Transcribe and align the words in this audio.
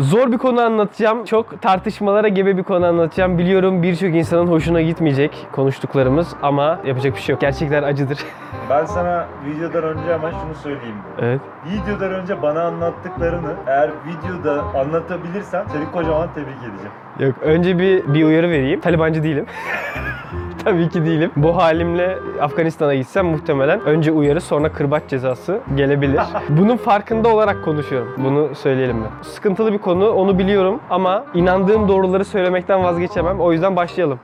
Zor 0.00 0.32
bir 0.32 0.38
konu 0.38 0.60
anlatacağım. 0.60 1.24
Çok 1.24 1.62
tartışmalara 1.62 2.28
gebe 2.28 2.56
bir 2.56 2.62
konu 2.62 2.86
anlatacağım. 2.86 3.38
Biliyorum 3.38 3.82
birçok 3.82 4.14
insanın 4.14 4.46
hoşuna 4.46 4.80
gitmeyecek 4.80 5.46
konuştuklarımız 5.52 6.34
ama 6.42 6.78
yapacak 6.84 7.16
bir 7.16 7.20
şey 7.20 7.32
yok. 7.32 7.40
Gerçekler 7.40 7.82
acıdır. 7.82 8.18
Ben 8.70 8.84
sana 8.84 9.26
videodan 9.46 9.82
önce 9.84 10.12
hemen 10.12 10.30
şunu 10.30 10.54
söyleyeyim. 10.62 10.94
evet. 11.22 11.40
Videodan 11.66 12.12
önce 12.12 12.42
bana 12.42 12.62
anlattıklarını 12.62 13.52
eğer 13.66 13.90
videoda 14.06 14.62
anlatabilirsen 14.78 15.64
seni 15.72 15.90
kocaman 15.92 16.28
tebrik 16.34 16.56
edeceğim. 16.56 16.92
Yok 17.18 17.34
önce 17.42 17.78
bir 17.78 18.14
bir 18.14 18.24
uyarı 18.24 18.50
vereyim. 18.50 18.80
Talibancı 18.80 19.22
değilim. 19.22 19.46
Tabii 20.64 20.88
ki 20.88 21.04
değilim. 21.04 21.30
Bu 21.36 21.56
halimle 21.56 22.18
Afganistan'a 22.40 22.94
gitsem 22.94 23.26
muhtemelen 23.26 23.80
önce 23.80 24.12
uyarı 24.12 24.40
sonra 24.40 24.72
kırbaç 24.72 25.02
cezası 25.08 25.60
gelebilir. 25.76 26.20
Bunun 26.48 26.76
farkında 26.76 27.28
olarak 27.34 27.64
konuşuyorum. 27.64 28.08
Bunu 28.24 28.54
söyleyelim 28.54 28.96
mi? 28.96 29.06
Sıkıntılı 29.22 29.72
bir 29.72 29.78
konu 29.78 30.10
onu 30.10 30.38
biliyorum 30.38 30.80
ama 30.90 31.24
inandığım 31.34 31.88
doğruları 31.88 32.24
söylemekten 32.24 32.84
vazgeçemem. 32.84 33.40
O 33.40 33.52
yüzden 33.52 33.76
başlayalım. 33.76 34.18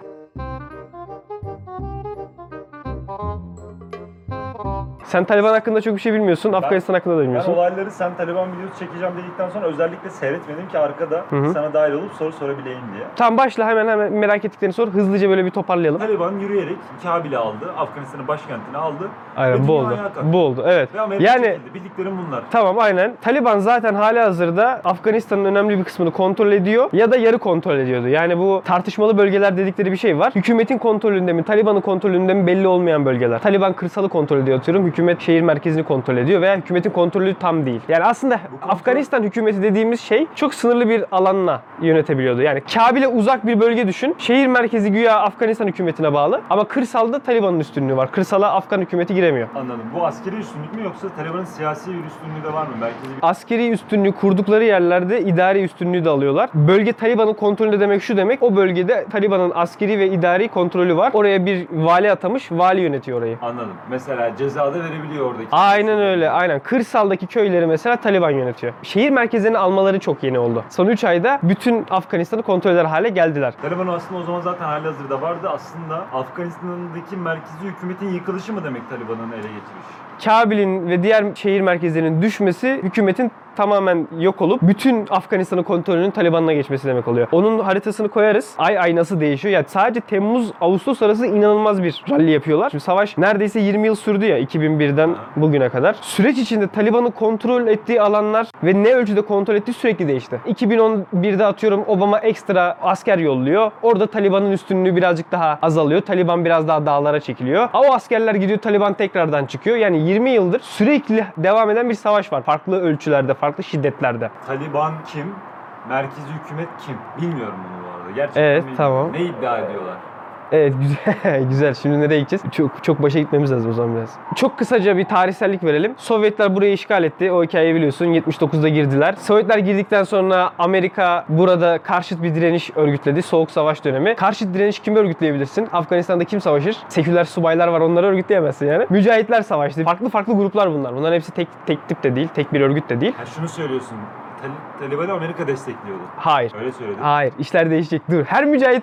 Sen 5.17 5.25
Taliban 5.25 5.53
hakkında 5.53 5.81
çok 5.81 5.95
bir 5.95 6.01
şey 6.01 6.13
bilmiyorsun. 6.13 6.53
Afganistan 6.53 6.95
hakkında 6.95 7.15
da 7.15 7.19
Ben 7.19 7.25
bilmiyorsun. 7.25 7.53
olayları 7.53 7.91
sen 7.91 8.15
Taliban 8.17 8.49
videosu 8.53 8.79
çekeceğim 8.79 9.15
dedikten 9.23 9.49
sonra 9.49 9.67
özellikle 9.67 10.11
seyretmedim 10.11 10.69
ki 10.69 10.79
arkada 10.79 11.25
Hı 11.31 11.37
hı. 11.37 11.53
sana 11.53 11.75
dahil 11.75 11.93
olup 11.93 12.13
soru 12.19 12.33
sorabileyim 12.33 12.81
diye. 12.95 13.05
Tamam 13.17 13.39
başla 13.39 13.69
hemen 13.69 13.89
hemen 13.89 14.13
merak 14.13 14.45
ettiklerini 14.45 14.73
sor. 14.73 14.89
Hızlıca 14.89 15.31
böyle 15.31 15.45
bir 15.45 15.51
toparlayalım. 15.51 16.01
Taliban 16.01 16.33
yürüyerek 16.39 16.77
Kabil'i 17.03 17.39
aldı, 17.39 17.73
Afganistan'ın 17.79 18.29
başkentini 18.29 18.77
aldı 18.77 19.09
Aynen 19.37 19.69
bu 19.69 19.73
oldu. 19.73 19.97
Bu 20.23 20.39
oldu. 20.39 20.65
Evet. 20.67 20.95
ve 20.95 21.01
Amerika 21.01 21.33
Yani 21.33 21.45
çekildi. 21.45 21.75
Bildiklerim 21.75 22.13
bunlar. 22.27 22.43
Tamam 22.51 22.79
aynen. 22.79 23.13
Taliban 23.23 23.59
zaten 23.59 23.95
hali 23.95 24.19
hazırda 24.21 24.81
Afganistan'ın 24.85 25.45
önemli 25.45 25.79
bir 25.79 25.85
kısmını 25.85 26.11
kontrol 26.11 26.53
ediyor 26.53 26.89
ya 26.93 27.11
da 27.11 27.17
yarı 27.17 27.39
kontrol 27.39 27.79
ediyordu. 27.79 28.09
Yani 28.09 28.39
bu 28.39 28.63
tartışmalı 28.65 29.19
bölgeler 29.19 29.57
dedikleri 29.57 29.93
bir 29.93 29.97
şey 29.97 30.19
var. 30.19 30.33
Hükümetin 30.35 30.79
kontrolünde 30.79 31.33
mi, 31.33 31.43
Taliban'ın 31.45 31.81
kontrolünde 31.81 32.35
mi 32.35 32.47
belli 32.47 32.69
olmayan 32.69 33.05
bölgeler. 33.07 33.39
Taliban 33.39 33.73
kırsalı 33.73 34.09
kontrol 34.09 34.39
ediyor 34.39 34.59
atıyorum. 34.59 34.87
Hükümet 34.87 35.06
şehir 35.21 35.41
merkezini 35.41 35.83
kontrol 35.83 36.17
ediyor 36.17 36.41
veya 36.41 36.57
hükümetin 36.57 36.91
kontrolü 36.91 37.35
tam 37.35 37.67
değil. 37.67 37.81
Yani 37.89 38.05
aslında 38.05 38.35
kontrol- 38.35 38.69
Afganistan 38.73 39.23
hükümeti 39.23 39.63
dediğimiz 39.63 40.01
şey 40.01 40.27
çok 40.35 40.55
sınırlı 40.55 40.89
bir 40.89 41.05
alanla 41.13 41.63
yönetebiliyordu. 41.83 42.43
Yani 42.43 42.63
Kabil'e 42.75 43.09
uzak 43.09 43.47
bir 43.47 43.61
bölge 43.61 43.89
düşün. 43.89 44.15
Şehir 44.19 44.47
merkezi 44.47 44.93
güya 44.93 45.21
Afganistan 45.21 45.67
hükümetine 45.67 46.13
bağlı 46.13 46.41
ama 46.51 46.65
kırsalda 46.65 47.19
Taliban'ın 47.19 47.61
üstünlüğü 47.61 47.97
var. 47.97 48.11
Kırsala 48.13 48.53
Afgan 48.53 48.81
hükümeti 48.81 49.15
giremiyor. 49.15 49.49
Anladım. 49.55 49.83
Bu 49.95 50.07
askeri 50.07 50.37
üstünlük 50.37 50.75
mü 50.75 50.85
yoksa 50.85 51.09
Taliban'ın 51.17 51.45
siyasi 51.45 51.91
bir 51.91 52.05
üstünlüğü 52.05 52.45
de 52.45 52.53
var 52.53 52.67
mı? 52.67 52.73
Merkezi 52.81 53.05
bir... 53.05 53.19
askeri 53.23 53.71
üstünlüğü 53.71 54.13
kurdukları 54.13 54.65
yerlerde 54.65 55.21
idari 55.21 55.63
üstünlüğü 55.63 56.05
de 56.05 56.11
alıyorlar. 56.11 56.51
Bölge 56.55 56.93
Taliban'ın 56.93 57.35
kontrolünde 57.35 57.81
demek 57.81 58.03
şu 58.03 58.17
demek. 58.17 58.43
O 58.43 58.57
bölgede 58.57 59.07
Taliban'ın 59.13 59.53
askeri 59.55 59.99
ve 59.99 60.09
idari 60.09 60.49
kontrolü 60.49 60.97
var. 60.97 61.11
Oraya 61.15 61.47
bir 61.47 61.67
vali 61.73 62.13
atamış, 62.13 62.53
vali 62.53 62.81
yönetiyor 62.81 63.19
orayı. 63.19 63.37
Anladım. 63.43 63.73
Mesela 63.91 64.37
cezada 64.37 64.85
verebiliyor 64.91 65.31
oradaki. 65.31 65.49
Aynen 65.53 65.99
öyle, 66.01 66.31
aynen. 66.31 66.61
Kırsaldaki 66.61 67.27
köyleri 67.27 67.67
mesela 67.67 67.97
Taliban 67.97 68.31
yönetiyor. 68.31 68.73
Şehir 68.83 69.11
merkezlerini 69.11 69.59
almaları 69.59 69.99
çok 69.99 70.23
yeni 70.23 70.39
oldu. 70.39 70.65
Son 70.71 70.87
3 70.87 71.05
ayda 71.05 71.39
bütün 71.43 71.87
Afganistan'ı 71.91 72.43
kontrol 72.43 72.71
eder 72.71 72.85
hale 72.85 73.09
geldiler. 73.09 73.55
Taliban 73.63 73.87
aslında 73.87 74.21
o 74.21 74.25
zaman 74.25 74.41
zaten 74.41 74.65
halihazırda 74.65 75.21
vardı. 75.23 75.49
Aslında 75.51 75.97
Afganistan'daki 76.15 77.17
merkezi 77.17 77.65
hükümetin 77.65 78.09
yıkılışı 78.09 78.53
mı 78.53 78.65
demek 78.65 78.91
Taliban'ın 78.91 79.33
ele 79.33 79.37
geçiriş? 79.37 80.25
Kabil'in 80.25 80.89
ve 80.89 81.03
diğer 81.03 81.25
şehir 81.35 81.61
merkezlerinin 81.61 82.23
düşmesi 82.23 82.81
hükümetin 82.83 83.33
tamamen 83.57 84.09
yok 84.19 84.43
olup 84.43 84.63
bütün 84.63 85.07
Afganistan'ın 85.11 85.63
kontrolünün 85.63 86.11
Taliban'ına 86.11 86.53
geçmesi 86.53 86.89
demek 86.89 87.09
oluyor. 87.09 87.29
Onun 87.33 87.59
haritasını 87.59 88.09
koyarız. 88.09 88.55
Ay 88.59 88.79
ay 88.79 88.97
nasıl 88.97 89.21
değişiyor? 89.21 89.55
Yani 89.55 89.65
sadece 89.69 90.01
Temmuz 90.01 90.53
Ağustos 90.61 91.03
arası 91.03 91.27
inanılmaz 91.27 91.83
bir 91.83 92.03
rally 92.11 92.31
yapıyorlar. 92.31 92.71
Şimdi 92.71 92.85
savaş 92.85 93.19
neredeyse 93.19 93.61
20 93.61 93.87
yıl 93.87 93.95
sürdü 93.95 94.25
ya 94.25 94.41
2001'den 94.41 95.15
bugüne 95.37 95.69
kadar. 95.69 95.97
Süreç 96.01 96.39
içinde 96.39 96.69
Taliban'ın 96.69 97.11
kontrol 97.11 97.67
ettiği 97.67 98.03
alanlar 98.03 98.47
ve 98.65 98.83
ne 98.83 98.95
ölçüde 98.95 99.23
kontrol 99.23 99.55
ettiği 99.55 99.73
sürekli 99.73 100.09
değişti. 100.09 100.41
2011'de 100.47 101.47
atıyorum 101.47 101.85
Obama 101.87 102.19
ekstra 102.19 102.77
asker 102.83 103.19
yolluyor. 103.19 103.71
Orada 103.83 104.07
Taliban'ın 104.07 104.53
üstünlüğü 104.53 104.97
birazcık 104.97 105.33
daha 105.33 105.59
azalıyor. 105.63 106.01
Taliban 106.01 106.45
biraz 106.45 106.69
daha 106.69 106.87
dağlara 106.87 107.21
çekiliyor. 107.21 107.69
O 107.75 107.93
askerler 107.93 108.35
gidiyor 108.35 108.59
Taliban 108.59 108.95
tekrardan 108.95 109.47
çıkıyor. 109.47 109.77
Yani 109.77 110.09
20 110.09 110.31
yıldır 110.31 110.61
sürekli 110.61 111.25
devam 111.37 111.71
eden 111.71 111.91
bir 111.91 111.95
savaş 111.95 112.33
var. 112.33 112.43
Farklı 112.43 112.81
ölçülerde, 112.81 113.35
farklı 113.35 113.46
şiddetlerde. 113.63 114.31
Taliban 114.47 115.03
kim? 115.05 115.51
Merkezi 115.85 116.33
hükümet 116.33 116.69
kim? 116.77 116.97
Bilmiyorum 117.17 117.65
bunu 117.65 117.85
bu 117.85 117.91
arada. 117.91 118.11
Gerçekten 118.11 118.43
Evet, 118.43 118.57
bilmiyorum. 118.69 118.77
tamam. 118.77 119.13
Ne 119.13 119.25
iddia 119.25 119.59
ediyorlar? 119.59 120.16
Evet 120.53 120.75
güzel. 120.81 121.43
güzel. 121.49 121.75
Şimdi 121.75 122.01
nereye 122.01 122.19
gideceğiz? 122.19 122.43
Çok 122.53 122.85
çok 122.85 123.03
başa 123.03 123.19
gitmemiz 123.19 123.53
lazım 123.53 123.71
o 123.71 123.75
zaman 123.75 123.97
biraz. 123.97 124.11
Çok 124.37 124.59
kısaca 124.59 124.97
bir 124.97 125.05
tarihsellik 125.05 125.65
verelim. 125.65 125.95
Sovyetler 125.99 126.55
burayı 126.57 126.73
işgal 126.73 127.05
etti. 127.05 127.33
O 127.33 127.45
hikayeyi 127.45 127.75
biliyorsun. 127.75 128.07
79'da 128.07 128.69
girdiler. 128.69 129.15
Sovyetler 129.19 129.59
girdikten 129.59 130.05
sonra 130.05 130.51
Amerika 130.59 131.25
burada 131.29 131.79
karşıt 131.79 132.23
bir 132.23 132.35
direniş 132.35 132.71
örgütledi. 132.77 133.23
Soğuk 133.23 133.51
savaş 133.51 133.85
dönemi. 133.85 134.15
Karşıt 134.15 134.55
direniş 134.55 134.79
kimi 134.81 134.99
örgütleyebilirsin? 134.99 135.69
Afganistan'da 135.73 136.25
kim 136.25 136.41
savaşır? 136.41 136.77
Seküler 136.89 137.25
subaylar 137.25 137.69
var. 137.69 137.81
Onları 137.81 138.07
örgütleyemezsin 138.07 138.67
yani. 138.67 138.87
Mücahitler 138.91 139.43
savaştı. 139.43 139.85
Farklı 139.85 140.09
farklı 140.09 140.35
gruplar 140.37 140.73
bunlar. 140.73 140.97
Bunların 140.97 141.15
hepsi 141.15 141.33
tek 141.33 141.49
tek 141.67 141.89
tip 141.89 142.03
de 142.03 142.17
değil. 142.17 142.29
Tek 142.35 142.53
bir 142.53 142.61
örgüt 142.61 142.89
de 142.91 143.01
değil. 143.01 143.15
Ha 143.17 143.27
şunu 143.27 143.49
söylüyorsun. 143.49 143.97
Tal- 144.43 144.81
Taliban'ı 144.87 145.13
Amerika 145.13 145.47
destekliyordu. 145.47 146.03
Hayır. 146.17 146.53
Öyle 146.61 146.73
söyledin. 146.73 146.99
Hayır, 147.03 147.33
işler 147.39 147.71
değişecek. 147.71 148.03
Dur. 148.11 148.25
Her 148.25 148.45
mücahit 148.45 148.83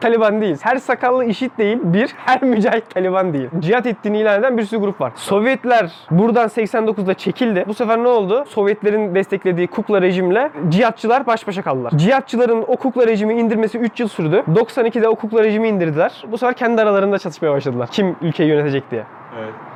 Taliban 0.00 0.40
değil. 0.40 0.56
Her 0.60 0.76
sakallı 0.76 1.24
işit 1.24 1.58
değil. 1.58 1.78
Bir, 1.82 2.14
her 2.26 2.42
mücahit 2.42 2.90
Taliban 2.94 3.32
değil. 3.32 3.48
Cihat 3.58 3.86
ettiğini 3.86 4.18
ilan 4.18 4.40
eden 4.40 4.58
bir 4.58 4.62
sürü 4.62 4.80
grup 4.80 5.00
var. 5.00 5.12
Sovyetler 5.14 5.92
buradan 6.10 6.48
89'da 6.48 7.14
çekildi. 7.14 7.64
Bu 7.68 7.74
sefer 7.74 7.98
ne 7.98 8.08
oldu? 8.08 8.44
Sovyetlerin 8.48 9.14
desteklediği 9.14 9.66
kukla 9.66 10.02
rejimle 10.02 10.50
cihatçılar 10.68 11.26
baş 11.26 11.46
başa 11.46 11.62
kaldılar. 11.62 11.92
Cihatçıların 11.96 12.64
o 12.66 12.76
kukla 12.76 13.06
rejimi 13.06 13.34
indirmesi 13.34 13.78
3 13.78 14.00
yıl 14.00 14.08
sürdü. 14.08 14.44
92'de 14.54 15.08
o 15.08 15.14
kukla 15.14 15.44
rejimi 15.44 15.68
indirdiler. 15.68 16.24
Bu 16.30 16.38
sefer 16.38 16.54
kendi 16.54 16.82
aralarında 16.82 17.18
çatışmaya 17.18 17.52
başladılar. 17.52 17.88
Kim 17.92 18.16
ülkeyi 18.22 18.48
yönetecek 18.48 18.90
diye. 18.90 19.04
Evet. 19.38 19.71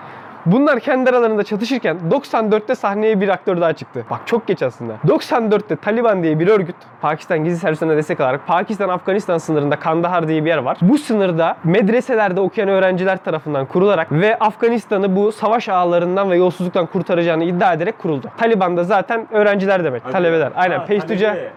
Bunlar 0.46 0.80
kendi 0.80 1.10
aralarında 1.10 1.42
çatışırken 1.42 1.96
94'te 2.10 2.74
sahneye 2.74 3.20
bir 3.20 3.28
aktör 3.28 3.60
daha 3.60 3.72
çıktı. 3.72 4.04
Bak 4.10 4.20
çok 4.26 4.46
geç 4.46 4.62
aslında. 4.62 4.92
94'te 5.06 5.76
Taliban 5.76 6.22
diye 6.22 6.38
bir 6.38 6.48
örgüt 6.48 6.76
Pakistan 7.00 7.44
gizli 7.44 7.58
servislerine 7.58 7.96
destek 7.96 8.20
alarak 8.20 8.46
Pakistan-Afganistan 8.46 9.38
sınırında 9.38 9.76
Kandahar 9.76 10.28
diye 10.28 10.44
bir 10.44 10.48
yer 10.48 10.58
var. 10.58 10.78
Bu 10.82 10.98
sınırda 10.98 11.56
medreselerde 11.64 12.40
okuyan 12.40 12.68
öğrenciler 12.68 13.16
tarafından 13.16 13.66
kurularak 13.66 14.12
ve 14.12 14.38
Afganistan'ı 14.38 15.16
bu 15.16 15.32
savaş 15.32 15.68
ağlarından 15.68 16.30
ve 16.30 16.36
yolsuzluktan 16.36 16.86
kurtaracağını 16.86 17.44
iddia 17.44 17.72
ederek 17.72 17.98
kuruldu. 17.98 18.30
Taliban 18.38 18.76
da 18.76 18.84
zaten 18.84 19.26
öğrenciler 19.32 19.84
demek. 19.84 20.02
Hadi. 20.04 20.12
Talebeler. 20.12 20.52
Aynen. 20.56 20.78
Ha. 20.78 20.86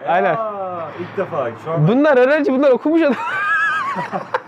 Aynen. 0.08 0.34
Aa, 0.34 0.88
ilk 1.00 1.16
defa. 1.16 1.48
Şu 1.64 1.70
an 1.70 1.88
Bunlar 1.88 2.16
öğrenci, 2.16 2.52
bunlar 2.52 2.70
okumuş 2.70 3.02
adam. 3.02 3.14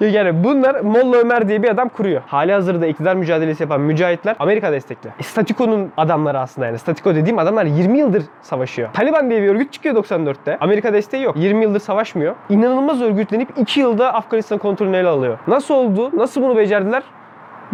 Yani 0.00 0.44
bunlar 0.44 0.80
Molla 0.80 1.16
Ömer 1.16 1.48
diye 1.48 1.62
bir 1.62 1.68
adam 1.68 1.88
kuruyor. 1.88 2.22
Hali 2.26 2.52
hazırda 2.52 2.86
iktidar 2.86 3.16
mücadelesi 3.16 3.62
yapan 3.62 3.80
mücahitler 3.80 4.36
Amerika 4.38 4.72
destekli. 4.72 5.10
E, 5.20 5.22
Statiko'nun 5.22 5.92
adamları 5.96 6.40
aslında 6.40 6.66
yani. 6.66 6.78
Statiko 6.78 7.14
dediğim 7.14 7.38
adamlar 7.38 7.64
20 7.64 7.98
yıldır 7.98 8.22
savaşıyor. 8.42 8.88
Taliban 8.92 9.30
diye 9.30 9.42
bir 9.42 9.48
örgüt 9.48 9.72
çıkıyor 9.72 9.94
94'te. 9.94 10.58
Amerika 10.60 10.92
desteği 10.92 11.22
yok. 11.22 11.36
20 11.36 11.62
yıldır 11.62 11.80
savaşmıyor. 11.80 12.34
İnanılmaz 12.48 13.02
örgütlenip 13.02 13.48
2 13.56 13.80
yılda 13.80 14.14
Afganistan 14.14 14.58
kontrolünü 14.58 14.96
ele 14.96 15.08
alıyor. 15.08 15.38
Nasıl 15.46 15.74
oldu? 15.74 16.10
Nasıl 16.16 16.42
bunu 16.42 16.56
becerdiler? 16.56 17.02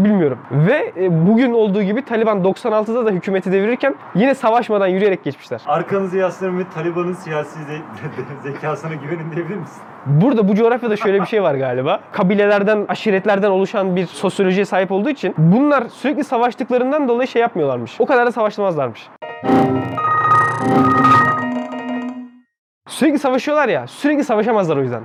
Bilmiyorum. 0.04 0.38
Ve 0.50 0.92
e, 0.96 1.26
bugün 1.26 1.52
olduğu 1.52 1.82
gibi 1.82 2.04
Taliban 2.04 2.38
96'da 2.38 3.06
da 3.06 3.10
hükümeti 3.10 3.52
devirirken 3.52 3.94
yine 4.14 4.34
savaşmadan 4.34 4.86
yürüyerek 4.86 5.24
geçmişler. 5.24 5.60
arkanızı 5.66 6.16
yaslarım 6.18 6.58
ve 6.58 6.62
Taliban'ın 6.74 7.12
siyasi 7.12 7.58
ze- 7.58 8.42
zekasına 8.52 8.94
güvenin 8.94 9.32
diyebilir 9.32 9.56
misin? 9.56 9.82
Burada 10.06 10.48
bu 10.48 10.54
coğrafyada 10.54 10.96
şöyle 10.96 11.20
bir 11.20 11.26
şey 11.26 11.42
var 11.42 11.54
galiba. 11.54 12.00
Kabilelerden, 12.12 12.84
aşiretlerden 12.88 13.50
oluşan 13.50 13.96
bir 13.96 14.06
sosyolojiye 14.06 14.64
sahip 14.64 14.92
olduğu 14.92 15.10
için 15.10 15.34
bunlar 15.38 15.88
sürekli 15.88 16.24
savaştıklarından 16.24 17.08
dolayı 17.08 17.28
şey 17.28 17.42
yapmıyorlarmış. 17.42 17.96
O 18.00 18.06
kadar 18.06 18.26
da 18.26 18.32
savaşmazlarmış. 18.32 19.08
Sürekli 22.88 23.18
savaşıyorlar 23.18 23.68
ya, 23.68 23.86
sürekli 23.86 24.24
savaşamazlar 24.24 24.76
o 24.76 24.82
yüzden. 24.82 25.02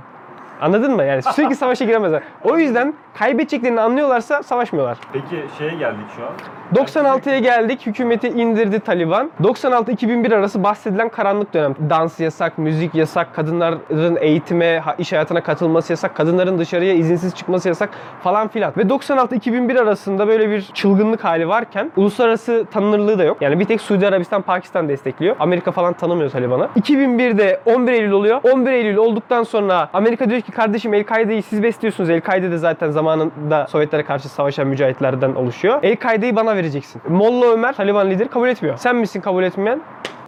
Anladın 0.60 0.96
mı? 0.96 1.04
Yani 1.04 1.22
sürekli 1.22 1.56
savaşa 1.56 1.84
giremezler. 1.84 2.22
O 2.44 2.58
yüzden 2.58 2.94
kaybedeceklerini 3.18 3.80
anlıyorlarsa 3.80 4.42
savaşmıyorlar. 4.42 4.98
Peki 5.12 5.44
şeye 5.58 5.74
geldik 5.74 6.06
şu 6.16 6.22
an. 6.26 6.32
96'ya 6.74 7.38
geldik. 7.38 7.86
Hükümeti 7.86 8.28
indirdi 8.28 8.80
Taliban. 8.80 9.30
96-2001 9.42 10.34
arası 10.34 10.62
bahsedilen 10.62 11.08
karanlık 11.08 11.54
dönem. 11.54 11.74
Dans 11.90 12.20
yasak, 12.20 12.58
müzik 12.58 12.94
yasak, 12.94 13.34
kadınların 13.34 14.16
eğitime, 14.20 14.82
iş 14.98 15.12
hayatına 15.12 15.42
katılması 15.42 15.92
yasak, 15.92 16.14
kadınların 16.14 16.58
dışarıya 16.58 16.94
izinsiz 16.94 17.34
çıkması 17.34 17.68
yasak 17.68 17.90
falan 18.22 18.48
filan. 18.48 18.72
Ve 18.76 18.82
96-2001 18.82 19.80
arasında 19.80 20.28
böyle 20.28 20.50
bir 20.50 20.62
çılgınlık 20.74 21.24
hali 21.24 21.48
varken 21.48 21.92
uluslararası 21.96 22.66
tanınırlığı 22.72 23.18
da 23.18 23.24
yok. 23.24 23.36
Yani 23.40 23.60
bir 23.60 23.64
tek 23.64 23.80
Suudi 23.80 24.06
Arabistan, 24.08 24.42
Pakistan 24.42 24.88
destekliyor. 24.88 25.36
Amerika 25.40 25.72
falan 25.72 25.92
tanımıyor 25.92 26.30
Taliban'ı. 26.30 26.68
2001'de 26.80 27.60
11 27.66 27.92
Eylül 27.92 28.10
oluyor. 28.10 28.40
11 28.42 28.72
Eylül 28.72 28.96
olduktan 28.96 29.42
sonra 29.42 29.88
Amerika 29.92 30.30
diyor 30.30 30.40
ki 30.40 30.52
kardeşim 30.52 30.94
El-Kaide'yi 30.94 31.42
siz 31.42 31.62
besliyorsunuz. 31.62 32.10
El-Kaide 32.10 32.50
de 32.50 32.58
zaten 32.58 32.90
zamanında 32.90 33.66
Sovyetlere 33.66 34.04
karşı 34.04 34.28
savaşan 34.28 34.66
mücahitlerden 34.66 35.34
oluşuyor. 35.34 35.78
El-Kaide'yi 35.82 36.36
bana 36.36 36.55
vereceksin. 36.56 37.02
Molla 37.08 37.46
Ömer, 37.52 37.76
Taliban 37.76 38.10
lideri 38.10 38.28
kabul 38.28 38.48
etmiyor. 38.48 38.76
Sen 38.76 38.96
misin 38.96 39.20
kabul 39.20 39.42
etmeyen? 39.42 39.80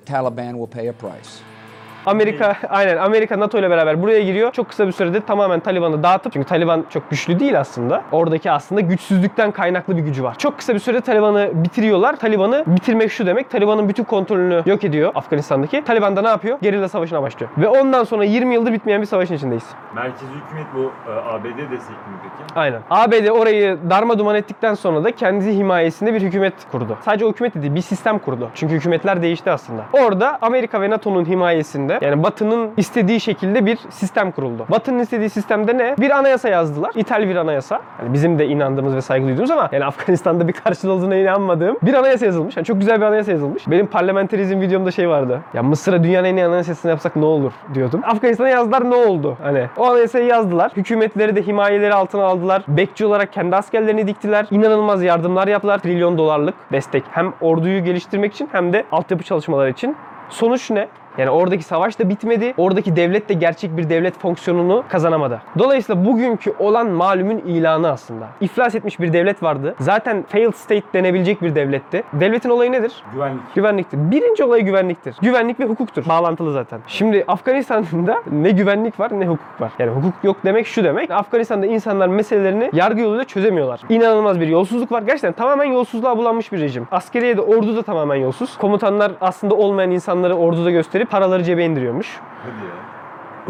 Taliban 0.07 0.53
will 0.53 0.67
pay 0.67 0.89
a 0.89 0.93
price. 0.93 1.31
Amerika 2.09 2.57
aynen 2.69 2.97
Amerika 2.97 3.41
NATO 3.41 3.59
ile 3.59 3.71
beraber 3.71 4.03
buraya 4.03 4.23
giriyor. 4.23 4.53
Çok 4.53 4.69
kısa 4.69 4.87
bir 4.87 4.93
sürede 4.93 5.21
tamamen 5.21 5.61
Taliban'ı 5.61 6.03
dağıtıp 6.03 6.33
çünkü 6.33 6.49
Taliban 6.49 6.85
çok 6.91 7.11
güçlü 7.11 7.41
değil 7.41 7.61
aslında. 7.61 8.03
Oradaki 8.13 8.51
aslında 8.51 8.81
güçsüzlükten 8.81 9.51
kaynaklı 9.51 9.97
bir 9.97 10.03
gücü 10.03 10.23
var. 10.25 10.35
Çok 10.39 10.59
kısa 10.59 10.75
bir 10.75 10.79
sürede 10.79 11.01
Taliban'ı 11.01 11.51
bitiriyorlar. 11.55 12.17
Taliban'ı 12.17 12.65
bitirmek 12.67 13.13
şu 13.13 13.27
demek. 13.27 13.51
Taliban'ın 13.51 13.89
bütün 13.89 14.05
kontrolünü 14.05 14.63
yok 14.67 14.85
ediyor 14.85 15.13
Afganistan'daki. 15.15 15.85
Taliban 15.85 16.17
da 16.17 16.23
ne 16.23 16.29
yapıyor? 16.29 16.59
Gerilla 16.63 16.89
savaşına 16.89 17.23
başlıyor. 17.23 17.51
Ve 17.59 17.69
ondan 17.69 18.05
sonra 18.05 18.25
20 18.25 18.55
yıldır 18.55 18.73
bitmeyen 18.73 19.01
bir 19.01 19.07
savaşın 19.07 19.35
içindeyiz. 19.35 19.65
Merkezi 19.95 20.25
hükümet 20.27 20.67
bu 20.75 21.11
e, 21.11 21.15
ABD 21.15 21.45
destekli 21.45 22.11
mi 22.11 22.19
peki? 22.23 22.55
Aynen. 22.61 22.81
ABD 22.91 23.29
orayı 23.29 23.79
darma 23.91 24.19
duman 24.19 24.35
ettikten 24.37 24.75
sonra 24.75 25.05
da 25.05 25.13
kendi 25.13 25.53
himayesinde 25.59 26.15
bir 26.15 26.23
hükümet 26.23 26.55
kurdu. 26.73 26.99
Sadece 27.05 27.25
o 27.25 27.31
hükümet 27.31 27.55
de 27.55 27.63
değil, 27.63 27.75
bir 27.75 27.81
sistem 27.81 28.19
kurdu. 28.19 28.51
Çünkü 28.55 28.75
hükümetler 28.75 29.23
değişti 29.23 29.51
aslında. 29.51 29.83
Orada 29.93 30.39
Amerika 30.43 30.81
ve 30.81 30.91
NATO'nun 30.91 31.25
himayesinde 31.25 31.98
yani 32.00 32.23
Batı'nın 32.23 32.71
istediği 32.77 33.21
şekilde 33.21 33.67
bir 33.67 33.79
sistem 33.91 34.31
kuruldu. 34.31 34.67
Batı'nın 34.69 34.99
istediği 34.99 35.31
sistemde 35.31 35.79
ne? 35.79 35.95
Bir 35.99 36.11
anayasa 36.11 36.49
yazdılar. 36.49 36.91
İthal 36.95 37.29
bir 37.29 37.37
anayasa. 37.37 37.81
Yani 38.03 38.12
bizim 38.12 38.39
de 38.39 38.47
inandığımız 38.47 38.95
ve 38.95 39.00
saygı 39.00 39.27
duyduğumuz 39.27 39.50
ama 39.50 39.69
yani 39.73 39.85
Afganistan'da 39.89 40.49
bir 40.49 40.53
karşılığı 40.53 40.93
olduğuna 40.93 41.17
inanmadığım 41.17 41.77
bir 41.83 41.95
anayasa 41.95 42.27
yazılmış. 42.27 42.56
Yani 42.56 42.65
çok 42.65 42.79
güzel 42.81 43.00
bir 43.00 43.06
anayasa 43.06 43.33
yazılmış. 43.33 43.71
Benim 43.71 43.87
parlamenterizm 43.87 44.61
videomda 44.61 44.91
şey 44.91 45.09
vardı. 45.09 45.41
Ya 45.55 45.62
Mısır'a 45.62 46.05
dünyanın 46.05 46.29
en 46.29 46.37
iyi 46.37 46.47
anayasasını 46.47 46.91
yapsak 46.91 47.17
ne 47.17 47.25
olur 47.25 47.53
diyordum. 47.75 48.00
Afganistan'a 48.05 48.49
yazdılar 48.49 48.91
ne 48.91 48.95
oldu? 48.95 49.37
Hani 49.43 49.67
o 49.77 49.87
anayasayı 49.87 50.27
yazdılar. 50.27 50.73
Hükümetleri 50.77 51.37
de 51.37 51.43
himayeleri 51.43 51.95
altına 51.95 52.25
aldılar. 52.25 52.62
Bekçi 52.69 53.06
olarak 53.06 53.33
kendi 53.33 53.56
askerlerini 53.56 54.06
diktiler. 54.06 54.47
İnanılmaz 54.50 55.03
yardımlar 55.03 55.49
yaptılar. 55.49 55.79
Trilyon 55.79 56.19
dolarlık 56.19 56.55
destek. 56.73 57.05
Hem 57.11 57.33
orduyu 57.41 57.85
geliştirmek 57.85 58.35
için 58.35 58.49
hem 58.53 58.73
de 58.73 58.85
altyapı 58.93 59.25
çalışmaları 59.25 59.71
için. 59.71 59.97
Sonuç 60.29 60.71
ne? 60.71 60.89
Yani 61.19 61.31
oradaki 61.31 61.65
savaş 61.65 61.99
da 61.99 62.09
bitmedi. 62.09 62.55
Oradaki 62.56 62.97
devlet 62.97 63.29
de 63.29 63.35
gerçek 63.35 63.76
bir 63.76 63.91
devlet 63.91 64.19
fonksiyonunu 64.19 64.85
kazanamadı. 64.88 65.43
Dolayısıyla 65.59 66.05
bugünkü 66.05 66.53
olan 66.59 66.87
malumun 66.91 67.38
ilanı 67.38 67.91
aslında. 67.91 68.26
İflas 68.41 68.75
etmiş 68.75 69.00
bir 69.00 69.12
devlet 69.12 69.43
vardı. 69.43 69.75
Zaten 69.81 70.25
failed 70.29 70.53
state 70.53 70.82
denebilecek 70.94 71.43
bir 71.43 71.55
devletti. 71.55 72.03
Devletin 72.12 72.50
olayı 72.50 72.73
nedir? 72.73 72.93
Güvenlik. 73.12 73.55
Güvenliktir. 73.55 74.11
Birinci 74.11 74.44
olay 74.44 74.62
güvenliktir. 74.62 75.17
Güvenlik 75.23 75.61
ve 75.61 75.65
hukuktur. 75.65 76.09
Bağlantılı 76.09 76.53
zaten. 76.53 76.81
Şimdi 76.87 77.25
Afganistan'da 77.29 78.23
ne 78.32 78.50
güvenlik 78.50 79.00
var 79.00 79.21
ne 79.21 79.26
hukuk 79.26 79.61
var. 79.61 79.73
Yani 79.79 79.91
hukuk 79.91 80.14
yok 80.23 80.37
demek 80.44 80.67
şu 80.67 80.85
demek. 80.85 81.11
Afganistan'da 81.11 81.67
insanlar 81.67 82.09
meselelerini 82.09 82.71
yargı 82.73 83.00
yoluyla 83.00 83.25
çözemiyorlar. 83.25 83.81
İnanılmaz 83.88 84.41
bir 84.41 84.49
yolsuzluk 84.49 84.93
var. 84.93 85.03
Gerçekten 85.03 85.32
tamamen 85.32 85.64
yolsuzluğa 85.64 86.19
bulanmış 86.19 86.53
bir 86.53 86.61
rejim. 86.61 86.88
Askeriye 86.91 87.37
de 87.37 87.41
ordu 87.41 87.76
da 87.76 87.82
tamamen 87.82 88.17
yolsuz. 88.17 88.56
Komutanlar 88.56 89.12
aslında 89.21 89.55
olmayan 89.55 89.91
insanları 89.91 90.35
orduda 90.35 90.71
gösterip 90.71 91.08
paraları 91.11 91.45
cebe 91.45 91.65
indiriyormuş. 91.65 92.21
Hadi 92.43 92.67
ya. 92.67 92.98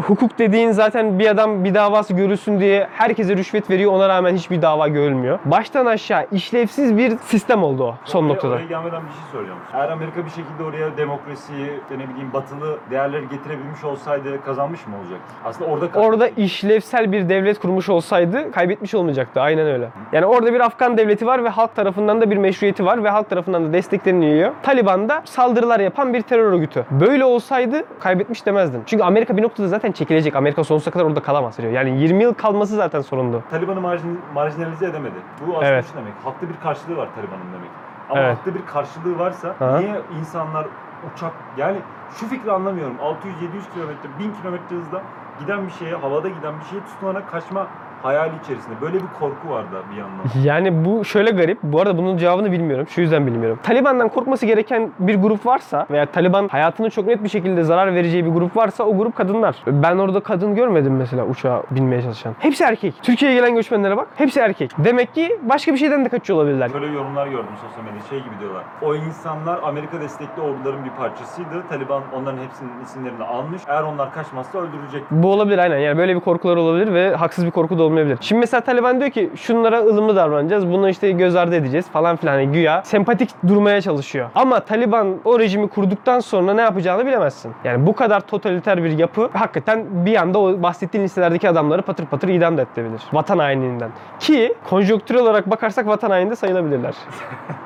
Hukuk 0.07 0.39
dediğin 0.39 0.71
zaten 0.71 1.19
bir 1.19 1.27
adam 1.27 1.63
bir 1.63 1.73
davası 1.73 2.13
görülsün 2.13 2.59
diye 2.59 2.87
herkese 2.93 3.37
rüşvet 3.37 3.69
veriyor. 3.69 3.91
Ona 3.91 4.09
rağmen 4.09 4.35
hiçbir 4.35 4.61
dava 4.61 4.87
görülmüyor. 4.87 5.39
Baştan 5.45 5.85
aşağı 5.85 6.25
işlevsiz 6.31 6.97
bir 6.97 7.17
sistem 7.17 7.63
oldu 7.63 7.83
o 7.83 7.95
son 8.05 8.23
Oraya- 8.23 8.33
noktada. 8.33 8.53
Oraya 8.53 8.65
gelmeden 8.65 9.01
bir 9.01 9.11
şey 9.11 9.21
soracağım. 9.31 9.57
Eğer 9.73 9.89
Amerika 9.89 10.25
bir 10.25 10.29
şekilde 10.29 10.63
oraya 10.63 10.97
demokrasiyi, 10.97 11.65
işte 11.81 11.99
ne 11.99 12.09
bileyim 12.09 12.33
batılı 12.33 12.77
değerleri 12.91 13.29
getirebilmiş 13.29 13.83
olsaydı 13.83 14.43
kazanmış 14.45 14.87
mı 14.87 14.93
olacaktı? 14.95 15.33
Aslında 15.45 15.71
orada. 15.71 15.99
Orada 15.99 16.27
işlevsel 16.27 17.11
bir 17.11 17.29
devlet 17.29 17.59
kurmuş 17.59 17.89
olsaydı 17.89 18.51
kaybetmiş 18.51 18.93
olmayacaktı. 18.95 19.41
Aynen 19.41 19.67
öyle. 19.67 19.89
Yani 20.11 20.25
orada 20.25 20.53
bir 20.53 20.59
Afgan 20.59 20.97
devleti 20.97 21.25
var 21.27 21.43
ve 21.43 21.49
halk 21.49 21.75
tarafından 21.75 22.21
da 22.21 22.31
bir 22.31 22.37
meşruiyeti 22.37 22.85
var 22.85 23.03
ve 23.03 23.09
halk 23.09 23.29
tarafından 23.29 23.65
da 23.69 23.73
destekleniliyor. 23.73 24.51
Taliban 24.63 25.09
da 25.09 25.21
saldırılar 25.25 25.79
yapan 25.79 26.13
bir 26.13 26.21
terör 26.21 26.51
örgütü. 26.53 26.85
Böyle 26.91 27.25
olsaydı 27.25 27.83
kaybetmiş 27.99 28.45
demezdin. 28.45 28.83
Çünkü 28.85 29.03
Amerika 29.03 29.37
bir 29.37 29.41
noktada 29.43 29.67
zaten 29.67 29.88
çekilecek. 29.91 30.35
Amerika 30.35 30.63
sonsuza 30.63 30.91
kadar 30.91 31.05
orada 31.05 31.21
kalamaz 31.21 31.57
diyor. 31.57 31.71
Yani 31.71 31.99
20 32.01 32.23
yıl 32.23 32.33
kalması 32.33 32.75
zaten 32.75 33.01
sorundu. 33.01 33.43
Taliban'ı 33.51 33.81
marjin, 33.81 34.21
marjinalize 34.33 34.85
edemedi. 34.85 35.15
Bu 35.47 35.51
aslında 35.51 35.65
Evet. 35.65 35.85
şu 35.91 35.97
demek. 35.97 36.13
Haklı 36.23 36.49
bir 36.49 36.59
karşılığı 36.63 36.97
var 36.97 37.07
Taliban'ın 37.15 37.53
demek. 37.53 37.69
Ama 38.09 38.21
Evet. 38.21 38.37
haklı 38.37 38.55
bir 38.55 38.65
karşılığı 38.65 39.19
varsa 39.19 39.55
Aha. 39.61 39.79
niye 39.79 40.01
insanlar 40.19 40.67
uçak 41.15 41.31
yani 41.57 41.77
şu 42.19 42.27
fikri 42.27 42.51
anlamıyorum. 42.51 42.95
600-700 42.95 43.73
kilometre, 43.73 44.09
1000 44.19 44.33
kilometre 44.41 44.75
hızda 44.75 45.01
giden 45.39 45.67
bir 45.67 45.71
şeye, 45.71 45.95
havada 45.95 46.27
giden 46.29 46.53
bir 46.59 46.65
şeye 46.65 46.79
tutunarak 46.85 47.31
kaçma 47.31 47.67
hayali 48.03 48.33
içerisinde. 48.43 48.75
Böyle 48.81 48.95
bir 48.95 49.07
korku 49.19 49.49
var 49.49 49.63
da 49.63 49.91
bir 49.91 49.97
yandan. 49.97 50.19
Yani 50.43 50.85
bu 50.85 51.05
şöyle 51.05 51.31
garip. 51.31 51.57
Bu 51.63 51.81
arada 51.81 51.97
bunun 51.97 52.17
cevabını 52.17 52.51
bilmiyorum. 52.51 52.87
Şu 52.89 53.01
yüzden 53.01 53.27
bilmiyorum. 53.27 53.59
Taliban'dan 53.63 54.09
korkması 54.09 54.45
gereken 54.45 54.91
bir 54.99 55.15
grup 55.15 55.45
varsa 55.45 55.85
veya 55.91 56.05
Taliban 56.05 56.47
hayatını 56.47 56.89
çok 56.89 57.07
net 57.07 57.23
bir 57.23 57.29
şekilde 57.29 57.63
zarar 57.63 57.95
vereceği 57.95 58.25
bir 58.25 58.29
grup 58.31 58.57
varsa 58.57 58.83
o 58.83 58.97
grup 58.97 59.15
kadınlar. 59.15 59.55
Ben 59.67 59.97
orada 59.97 60.19
kadın 60.19 60.55
görmedim 60.55 60.95
mesela 60.97 61.25
uçağa 61.25 61.63
binmeye 61.71 62.01
çalışan. 62.01 62.35
Hepsi 62.39 62.63
erkek. 62.63 62.93
Türkiye'ye 63.03 63.37
gelen 63.37 63.55
göçmenlere 63.55 63.97
bak. 63.97 64.07
Hepsi 64.15 64.39
erkek. 64.39 64.71
Demek 64.77 65.15
ki 65.15 65.39
başka 65.41 65.73
bir 65.73 65.77
şeyden 65.77 66.05
de 66.05 66.09
kaçıyor 66.09 66.39
olabilirler. 66.39 66.73
Böyle 66.73 66.85
yorumlar 66.87 67.27
gördüm 67.27 67.53
sosyal 67.67 67.83
medyada 67.83 68.07
şey 68.09 68.19
gibi 68.19 68.39
diyorlar. 68.39 68.63
O 68.81 68.95
insanlar 68.95 69.59
Amerika 69.63 70.01
destekli 70.01 70.41
orduların 70.41 70.85
bir 70.85 70.89
parçasıydı. 70.89 71.63
Taliban 71.69 72.03
onların 72.15 72.37
hepsinin 72.37 72.71
isimlerini 72.83 73.23
almış. 73.23 73.61
Eğer 73.67 73.83
onlar 73.83 74.13
kaçmazsa 74.13 74.59
öldürecek. 74.59 75.03
Bu 75.11 75.33
olabilir 75.33 75.57
aynen. 75.57 75.77
Yani 75.77 75.97
böyle 75.97 76.15
bir 76.15 76.19
korkular 76.19 76.57
olabilir 76.57 76.93
ve 76.93 77.15
haksız 77.15 77.45
bir 77.45 77.51
korku 77.51 77.79
da 77.79 77.83
olmayabilir. 77.89 78.17
Şimdi 78.21 78.39
mesela 78.39 78.61
Taliban 78.61 78.99
diyor 78.99 79.11
ki 79.11 79.29
şunlara 79.35 79.79
ılımlı 79.79 80.15
davranacağız. 80.15 80.67
Bunu 80.67 80.89
işte 80.89 81.11
göz 81.11 81.35
ardı 81.35 81.55
edeceğiz 81.55 81.89
falan 81.89 82.15
filan. 82.15 82.33
Hani 82.33 82.51
güya 82.51 82.81
sempatik 82.83 83.29
durmaya 83.47 83.81
çalışıyor. 83.81 84.29
Ama 84.35 84.59
Taliban 84.59 85.15
o 85.25 85.39
rejimi 85.39 85.67
kurduktan 85.67 86.19
sonra 86.19 86.53
ne 86.53 86.61
yapacağını 86.61 87.05
bilemezsin. 87.05 87.51
Yani 87.63 87.87
bu 87.87 87.95
kadar 87.95 88.21
totaliter 88.21 88.83
bir 88.83 88.97
yapı 88.97 89.29
hakikaten 89.33 89.85
bir 90.05 90.15
anda 90.15 90.39
o 90.39 90.61
bahsettiğin 90.61 91.03
listelerdeki 91.03 91.49
adamları 91.49 91.81
patır 91.81 92.05
patır 92.05 92.27
idam 92.27 92.57
da 92.57 92.61
edebilir. 92.61 93.01
Vatan 93.13 93.39
hainliğinden. 93.39 93.89
Ki 94.19 94.55
konjonktürel 94.69 95.21
olarak 95.21 95.49
bakarsak 95.49 95.87
vatan 95.87 96.09
haini 96.09 96.29
de 96.29 96.35
sayılabilirler. 96.35 96.95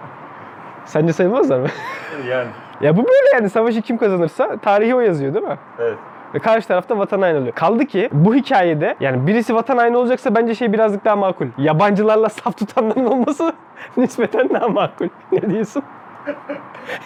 Sence 0.86 1.14
sayılmazlar 1.14 1.60
mı? 1.60 1.68
Yani 2.30 2.48
ya 2.82 2.98
bu 2.98 3.06
böyle 3.06 3.30
yani 3.34 3.50
savaşı 3.50 3.82
kim 3.82 3.98
kazanırsa 3.98 4.58
tarihi 4.58 4.96
o 4.96 5.00
yazıyor 5.00 5.34
değil 5.34 5.46
mi? 5.46 5.58
evet. 5.80 5.98
Ve 6.34 6.40
karşı 6.40 6.68
tarafta 6.68 6.98
vatan 6.98 7.22
haini 7.22 7.38
oluyor. 7.40 7.54
Kaldı 7.56 7.86
ki 7.86 8.10
bu 8.12 8.36
hikayede 8.36 8.96
yani 9.00 9.28
birisi 9.28 9.56
vatan 9.56 9.78
haini 9.78 9.98
olacaksa 9.98 10.36
bence 10.36 10.56
şey 10.56 10.74
birazcık 10.74 11.06
daha 11.06 11.16
makul. 11.16 11.48
Yabancılarla 11.58 12.30
saf 12.30 12.58
tutanların 12.58 13.06
olması 13.06 13.54
nispeten 13.98 14.50
daha 14.50 14.68
makul. 14.68 15.08
Ne 15.32 15.50
diyorsun? 15.50 15.84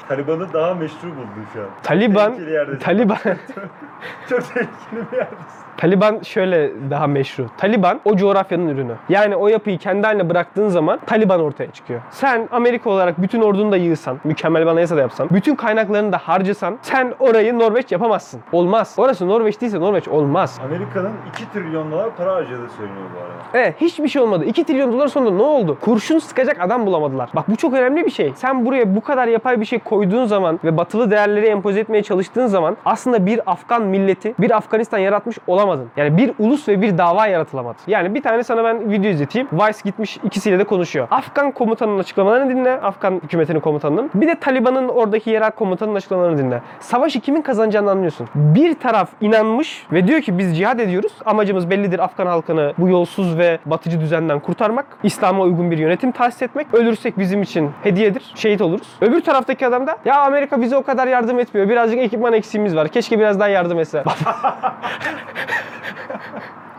Taliban'ı 0.09 0.53
daha 0.53 0.73
meşru 0.73 1.07
buldun 1.07 1.45
şu 1.53 1.61
an. 1.61 1.67
Taliban. 1.83 2.33
Taliban 2.79 3.17
Çok 4.29 4.43
tehlikeli 4.53 5.11
bir 5.11 5.17
yerdesin. 5.17 5.66
Taliban 5.77 6.19
şöyle 6.23 6.71
daha 6.89 7.07
meşru. 7.07 7.45
Taliban 7.57 7.99
o 8.05 8.15
coğrafyanın 8.15 8.67
ürünü. 8.67 8.93
Yani 9.09 9.35
o 9.35 9.47
yapıyı 9.47 9.77
kendi 9.77 10.07
haline 10.07 10.29
bıraktığın 10.29 10.67
zaman 10.67 10.99
Taliban 11.05 11.39
ortaya 11.39 11.71
çıkıyor. 11.71 12.01
Sen 12.11 12.49
Amerika 12.51 12.89
olarak 12.89 13.21
bütün 13.21 13.41
ordunu 13.41 13.71
da 13.71 13.77
yığsan, 13.77 14.19
mükemmel 14.23 14.61
bir 14.61 14.67
anayasa 14.67 14.97
da 14.97 15.01
yapsan, 15.01 15.29
bütün 15.31 15.55
kaynaklarını 15.55 16.11
da 16.11 16.17
harcasan 16.17 16.77
sen 16.81 17.13
orayı 17.19 17.59
Norveç 17.59 17.91
yapamazsın. 17.91 18.41
Olmaz. 18.51 18.95
Orası 18.97 19.27
Norveç 19.27 19.61
değilse 19.61 19.79
Norveç 19.79 20.07
olmaz. 20.07 20.59
Amerika'nın 20.65 21.11
2 21.29 21.51
trilyon 21.51 21.91
dolar 21.91 22.09
para 22.17 22.35
harcadığı 22.35 22.69
söyleniyor 22.69 23.05
bu 23.15 23.19
arada. 23.19 23.33
Evet 23.53 23.75
hiçbir 23.81 24.07
şey 24.07 24.21
olmadı. 24.21 24.45
2 24.45 24.63
trilyon 24.63 24.93
dolar 24.93 25.07
sonunda 25.07 25.31
ne 25.31 25.43
oldu? 25.43 25.77
Kurşun 25.81 26.19
sıkacak 26.19 26.61
adam 26.61 26.85
bulamadılar. 26.85 27.29
Bak 27.35 27.49
bu 27.49 27.55
çok 27.55 27.73
önemli 27.73 28.05
bir 28.05 28.11
şey. 28.11 28.33
Sen 28.35 28.65
buraya 28.65 28.95
bu 28.95 29.01
kadar 29.01 29.27
yapay 29.27 29.59
bir 29.61 29.65
şey 29.65 29.79
koyduğun 29.79 30.25
zaman 30.25 30.59
ve 30.63 30.77
batılı 30.77 31.11
değerleri 31.11 31.45
empoze 31.45 31.79
etmeye 31.79 32.03
çalıştığın 32.03 32.47
zaman 32.47 32.77
aslında 32.85 33.25
bir 33.25 33.51
Afgan 33.51 33.81
milleti, 33.81 34.33
bir 34.39 34.57
Afganistan 34.57 34.97
yaratmış 34.97 35.37
olamadın. 35.67 35.89
Yani 35.97 36.17
bir 36.17 36.33
ulus 36.39 36.67
ve 36.67 36.81
bir 36.81 36.97
dava 36.97 37.27
yaratılamadı. 37.27 37.77
Yani 37.87 38.15
bir 38.15 38.21
tane 38.21 38.43
sana 38.43 38.63
ben 38.63 38.91
video 38.91 39.11
izleteyim. 39.11 39.47
Vice 39.53 39.79
gitmiş 39.83 40.17
ikisiyle 40.23 40.59
de 40.59 40.63
konuşuyor. 40.63 41.07
Afgan 41.11 41.51
komutanının 41.51 41.99
açıklamalarını 41.99 42.49
dinle. 42.49 42.71
Afgan 42.71 43.21
hükümetinin 43.23 43.59
komutanının. 43.59 44.11
Bir 44.13 44.27
de 44.27 44.35
Taliban'ın 44.35 44.87
oradaki 44.89 45.29
yerel 45.29 45.51
komutanının 45.51 45.95
açıklamalarını 45.95 46.37
dinle. 46.37 46.61
Savaşı 46.79 47.19
kimin 47.19 47.41
kazanacağını 47.41 47.91
anlıyorsun. 47.91 48.27
Bir 48.35 48.73
taraf 48.73 49.09
inanmış 49.21 49.85
ve 49.91 50.07
diyor 50.07 50.21
ki 50.21 50.37
biz 50.37 50.57
cihad 50.57 50.79
ediyoruz. 50.79 51.13
Amacımız 51.25 51.69
bellidir 51.69 51.99
Afgan 51.99 52.27
halkını 52.27 52.73
bu 52.77 52.89
yolsuz 52.89 53.37
ve 53.37 53.59
batıcı 53.65 54.01
düzenden 54.01 54.39
kurtarmak. 54.39 54.85
İslam'a 55.03 55.43
uygun 55.43 55.71
bir 55.71 55.77
yönetim 55.77 56.11
tahsis 56.11 56.41
etmek. 56.41 56.73
Ölürsek 56.73 57.17
bizim 57.17 57.41
için 57.41 57.71
hediyedir. 57.83 58.31
Şehit 58.35 58.61
oluruz. 58.61 58.87
Öbür 59.01 59.21
taraftaki 59.21 59.67
adam 59.67 59.87
da 59.87 59.97
ya 60.05 60.21
Amerika 60.21 60.61
bize 60.61 60.77
o 60.77 60.83
kadar 60.83 61.07
yardım 61.07 61.39
etmiyor. 61.39 61.69
Birazcık 61.69 61.99
ekipman 61.99 62.33
eksiğimiz 62.33 62.75
var. 62.75 62.87
Keşke 62.87 63.19
biraz 63.19 63.39
daha 63.39 63.47
yardım 63.47 63.79
etse. 63.79 64.03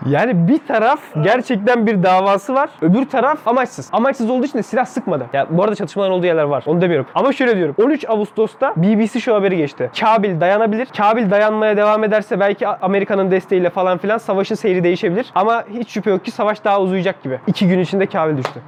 Yani 0.07 0.49
bir 0.49 0.59
taraf 0.69 1.01
gerçekten 1.23 1.87
bir 1.87 2.03
davası 2.03 2.55
var. 2.55 2.71
Öbür 2.83 3.05
taraf 3.05 3.49
amaçsız. 3.49 3.91
Amaçsız 3.93 4.31
olduğu 4.31 4.45
için 4.47 4.59
de 4.59 4.63
silah 4.63 4.85
sıkmadı. 4.85 5.27
Ya 5.33 5.47
bu 5.51 5.63
arada 5.63 5.75
çatışmaların 5.75 6.15
olduğu 6.15 6.27
yerler 6.27 6.43
var. 6.43 6.65
Onu 6.67 6.81
demiyorum. 6.81 7.07
Ama 7.15 7.33
şöyle 7.33 7.57
diyorum. 7.57 7.75
13 7.79 8.05
Ağustos'ta 8.09 8.73
BBC 8.77 9.21
şu 9.21 9.35
haberi 9.35 9.57
geçti. 9.57 9.91
Kabil 10.01 10.41
dayanabilir. 10.41 10.87
Kabil 10.97 11.31
dayanmaya 11.31 11.77
devam 11.77 12.05
ederse 12.05 12.41
belki 12.41 12.69
Amerika'nın 12.69 13.31
desteğiyle 13.31 13.71
falan 13.71 13.99
filan 13.99 14.19
savaşın 14.19 14.55
seyri 14.55 14.85
değişebilir. 14.85 15.27
Ama 15.35 15.65
hiç 15.71 15.91
şüphe 15.91 16.11
yok 16.11 16.25
ki 16.25 16.31
savaş 16.31 16.65
daha 16.65 16.81
uzayacak 16.81 17.23
gibi. 17.23 17.41
İki 17.47 17.69
gün 17.69 17.79
içinde 17.79 18.07
Kabil 18.07 18.37
düştü. 18.37 18.61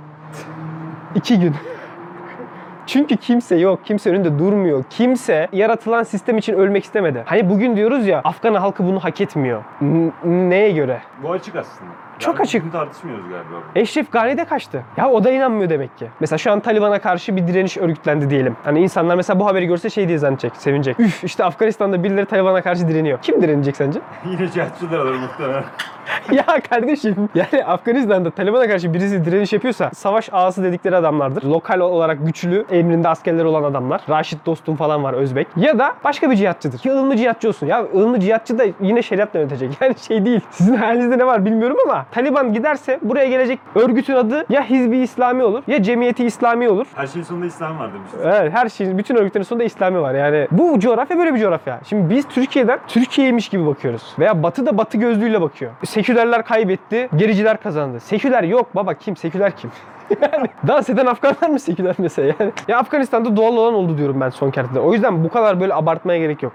İki 1.15 1.41
gün. 1.41 1.55
Çünkü 2.87 3.17
kimse 3.17 3.57
yok. 3.57 3.81
Kimse 3.85 4.11
önünde 4.11 4.39
durmuyor. 4.39 4.85
Kimse 4.91 5.49
yaratılan 5.53 6.03
sistem 6.03 6.39
için 6.39 6.55
ölmek 6.55 6.85
istemedi. 6.85 7.23
Hani 7.27 7.51
bugün 7.51 7.77
diyoruz 7.77 8.07
ya 8.07 8.21
Afgan 8.25 8.55
halkı 8.55 8.85
bunu 8.87 9.01
hak 9.01 9.21
etmiyor. 9.21 9.63
N- 9.81 10.11
neye 10.25 10.71
göre? 10.71 11.01
Bu 11.23 11.33
açık 11.33 11.57
aslında. 11.57 11.91
Çok 12.19 12.35
Yani 12.35 12.43
açık. 12.43 12.73
Tartışmıyoruz 12.73 13.25
galiba. 13.29 13.63
Eşref 13.77 14.13
Gani 14.13 14.37
de 14.39 14.45
kaçtı. 14.45 14.83
Ya 14.97 15.11
o 15.11 15.25
da 15.25 15.31
inanmıyor 15.31 15.71
demek 15.71 15.99
ki. 15.99 16.07
Mesela 16.21 16.39
şu 16.39 16.53
an 16.53 16.61
Taliban'a 16.61 16.99
karşı 16.99 17.37
bir 17.37 17.47
direniş 17.47 17.77
örgütlendi 17.77 18.31
diyelim. 18.31 18.57
Hani 18.65 18.81
insanlar 18.81 19.15
mesela 19.15 19.41
bu 19.41 19.47
haberi 19.47 19.67
görse 19.67 19.91
şey 19.91 20.09
diye 20.09 20.19
zannedecek, 20.19 20.57
sevinecek. 20.57 21.01
Üf 21.01 21.25
işte 21.25 21.45
Afganistan'da 21.45 22.03
birileri 22.05 22.27
Taliban'a 22.27 22.63
karşı 22.63 22.89
direniyor. 22.89 23.19
Kim 23.23 23.43
direnecek 23.43 23.77
sence? 23.77 24.01
Yine 24.31 24.51
cihatçılar 24.51 24.99
alır 24.99 25.15
muhtemelen. 25.15 25.65
ya 26.33 26.61
kardeşim 26.71 27.29
yani 27.35 27.65
Afganistan'da 27.65 28.31
Taliban'a 28.31 28.67
karşı 28.69 28.95
birisi 28.95 29.25
direniş 29.25 29.53
yapıyorsa 29.53 29.91
savaş 29.95 30.29
ağası 30.33 30.65
dedikleri 30.65 30.97
adamlardır. 30.97 31.43
Lokal 31.43 31.81
olarak 31.81 32.27
güçlü, 32.27 32.65
emrinde 32.71 33.09
askerler 33.09 33.45
olan 33.45 33.63
adamlar. 33.63 34.01
Raşit 34.09 34.47
dostum 34.47 34.77
falan 34.77 35.05
var 35.05 35.13
Özbek. 35.15 35.47
Ya 35.57 35.79
da 35.79 35.95
başka 36.05 36.31
bir 36.31 36.37
cihatçıdır. 36.37 36.79
Ki 36.79 36.93
ılımlı 36.93 37.17
cihatçı 37.17 37.49
olsun. 37.49 37.67
Ya 37.67 37.87
ılımlı 37.95 38.21
cihatçı 38.21 38.59
da 38.59 38.65
yine 38.81 39.03
şeriatla 39.03 39.39
yönetecek. 39.39 39.71
Yani 39.81 39.95
şey 40.09 40.25
değil. 40.25 40.41
Sizin 40.51 40.75
halinizde 40.75 41.19
ne 41.19 41.27
var 41.27 41.45
bilmiyorum 41.45 41.77
ama 41.85 42.07
Taliban 42.11 42.53
giderse 42.53 42.99
buraya 43.03 43.29
gelecek 43.29 43.59
örgütün 43.75 44.15
adı 44.15 44.45
ya 44.49 44.63
Hizbi 44.65 44.99
İslami 44.99 45.45
olur 45.45 45.63
ya 45.67 45.83
Cemiyeti 45.83 46.25
İslami 46.25 46.69
olur. 46.69 46.87
Her 46.95 47.07
şeyin 47.07 47.25
sonunda 47.25 47.47
İslam 47.47 47.79
var 47.79 47.91
demiştiniz. 47.95 48.25
Evet 48.27 48.53
her 48.55 48.69
şeyin, 48.69 48.99
bütün 48.99 49.17
örgütlerin 49.17 49.45
sonunda 49.45 49.65
İslami 49.65 50.01
var. 50.01 50.15
Yani 50.15 50.49
bu 50.51 50.81
coğrafya 50.81 51.19
böyle 51.19 51.35
bir 51.35 51.41
coğrafya. 51.41 51.81
Şimdi 51.89 52.15
biz 52.15 52.29
Türkiye'den 52.29 52.79
Türkiye'ymiş 52.89 53.49
gibi 53.49 53.67
bakıyoruz. 53.67 54.03
Veya 54.19 54.43
Batı 54.43 54.67
da 54.67 54.79
Batı 54.79 54.99
gözlüğüyle 54.99 55.41
bakıyor. 55.41 55.73
Sekülerler 56.11 56.45
kaybetti, 56.45 57.09
gericiler 57.17 57.61
kazandı. 57.61 58.01
Seküler 58.01 58.43
yok 58.43 58.75
baba 58.75 58.95
kim? 58.95 59.17
Seküler 59.17 59.57
kim? 59.57 59.71
yani 60.23 60.49
dans 60.67 60.91
eden 60.91 61.07
Afganlar 61.07 61.49
mı 61.49 61.59
seküler 61.61 61.95
mesela 61.99 62.35
yani? 62.41 62.53
Ya 62.69 62.79
Afganistan'da 62.79 63.37
doğal 63.37 63.57
olan 63.57 63.75
oldu 63.75 63.99
diyorum 63.99 64.21
ben 64.21 64.31
son 64.31 64.51
kertede. 64.51 64.81
O 64.81 64.93
yüzden 64.93 65.25
bu 65.25 65.29
kadar 65.29 65.61
böyle 65.61 65.75
abartmaya 65.75 66.19
gerek 66.19 66.43
yok. 66.43 66.53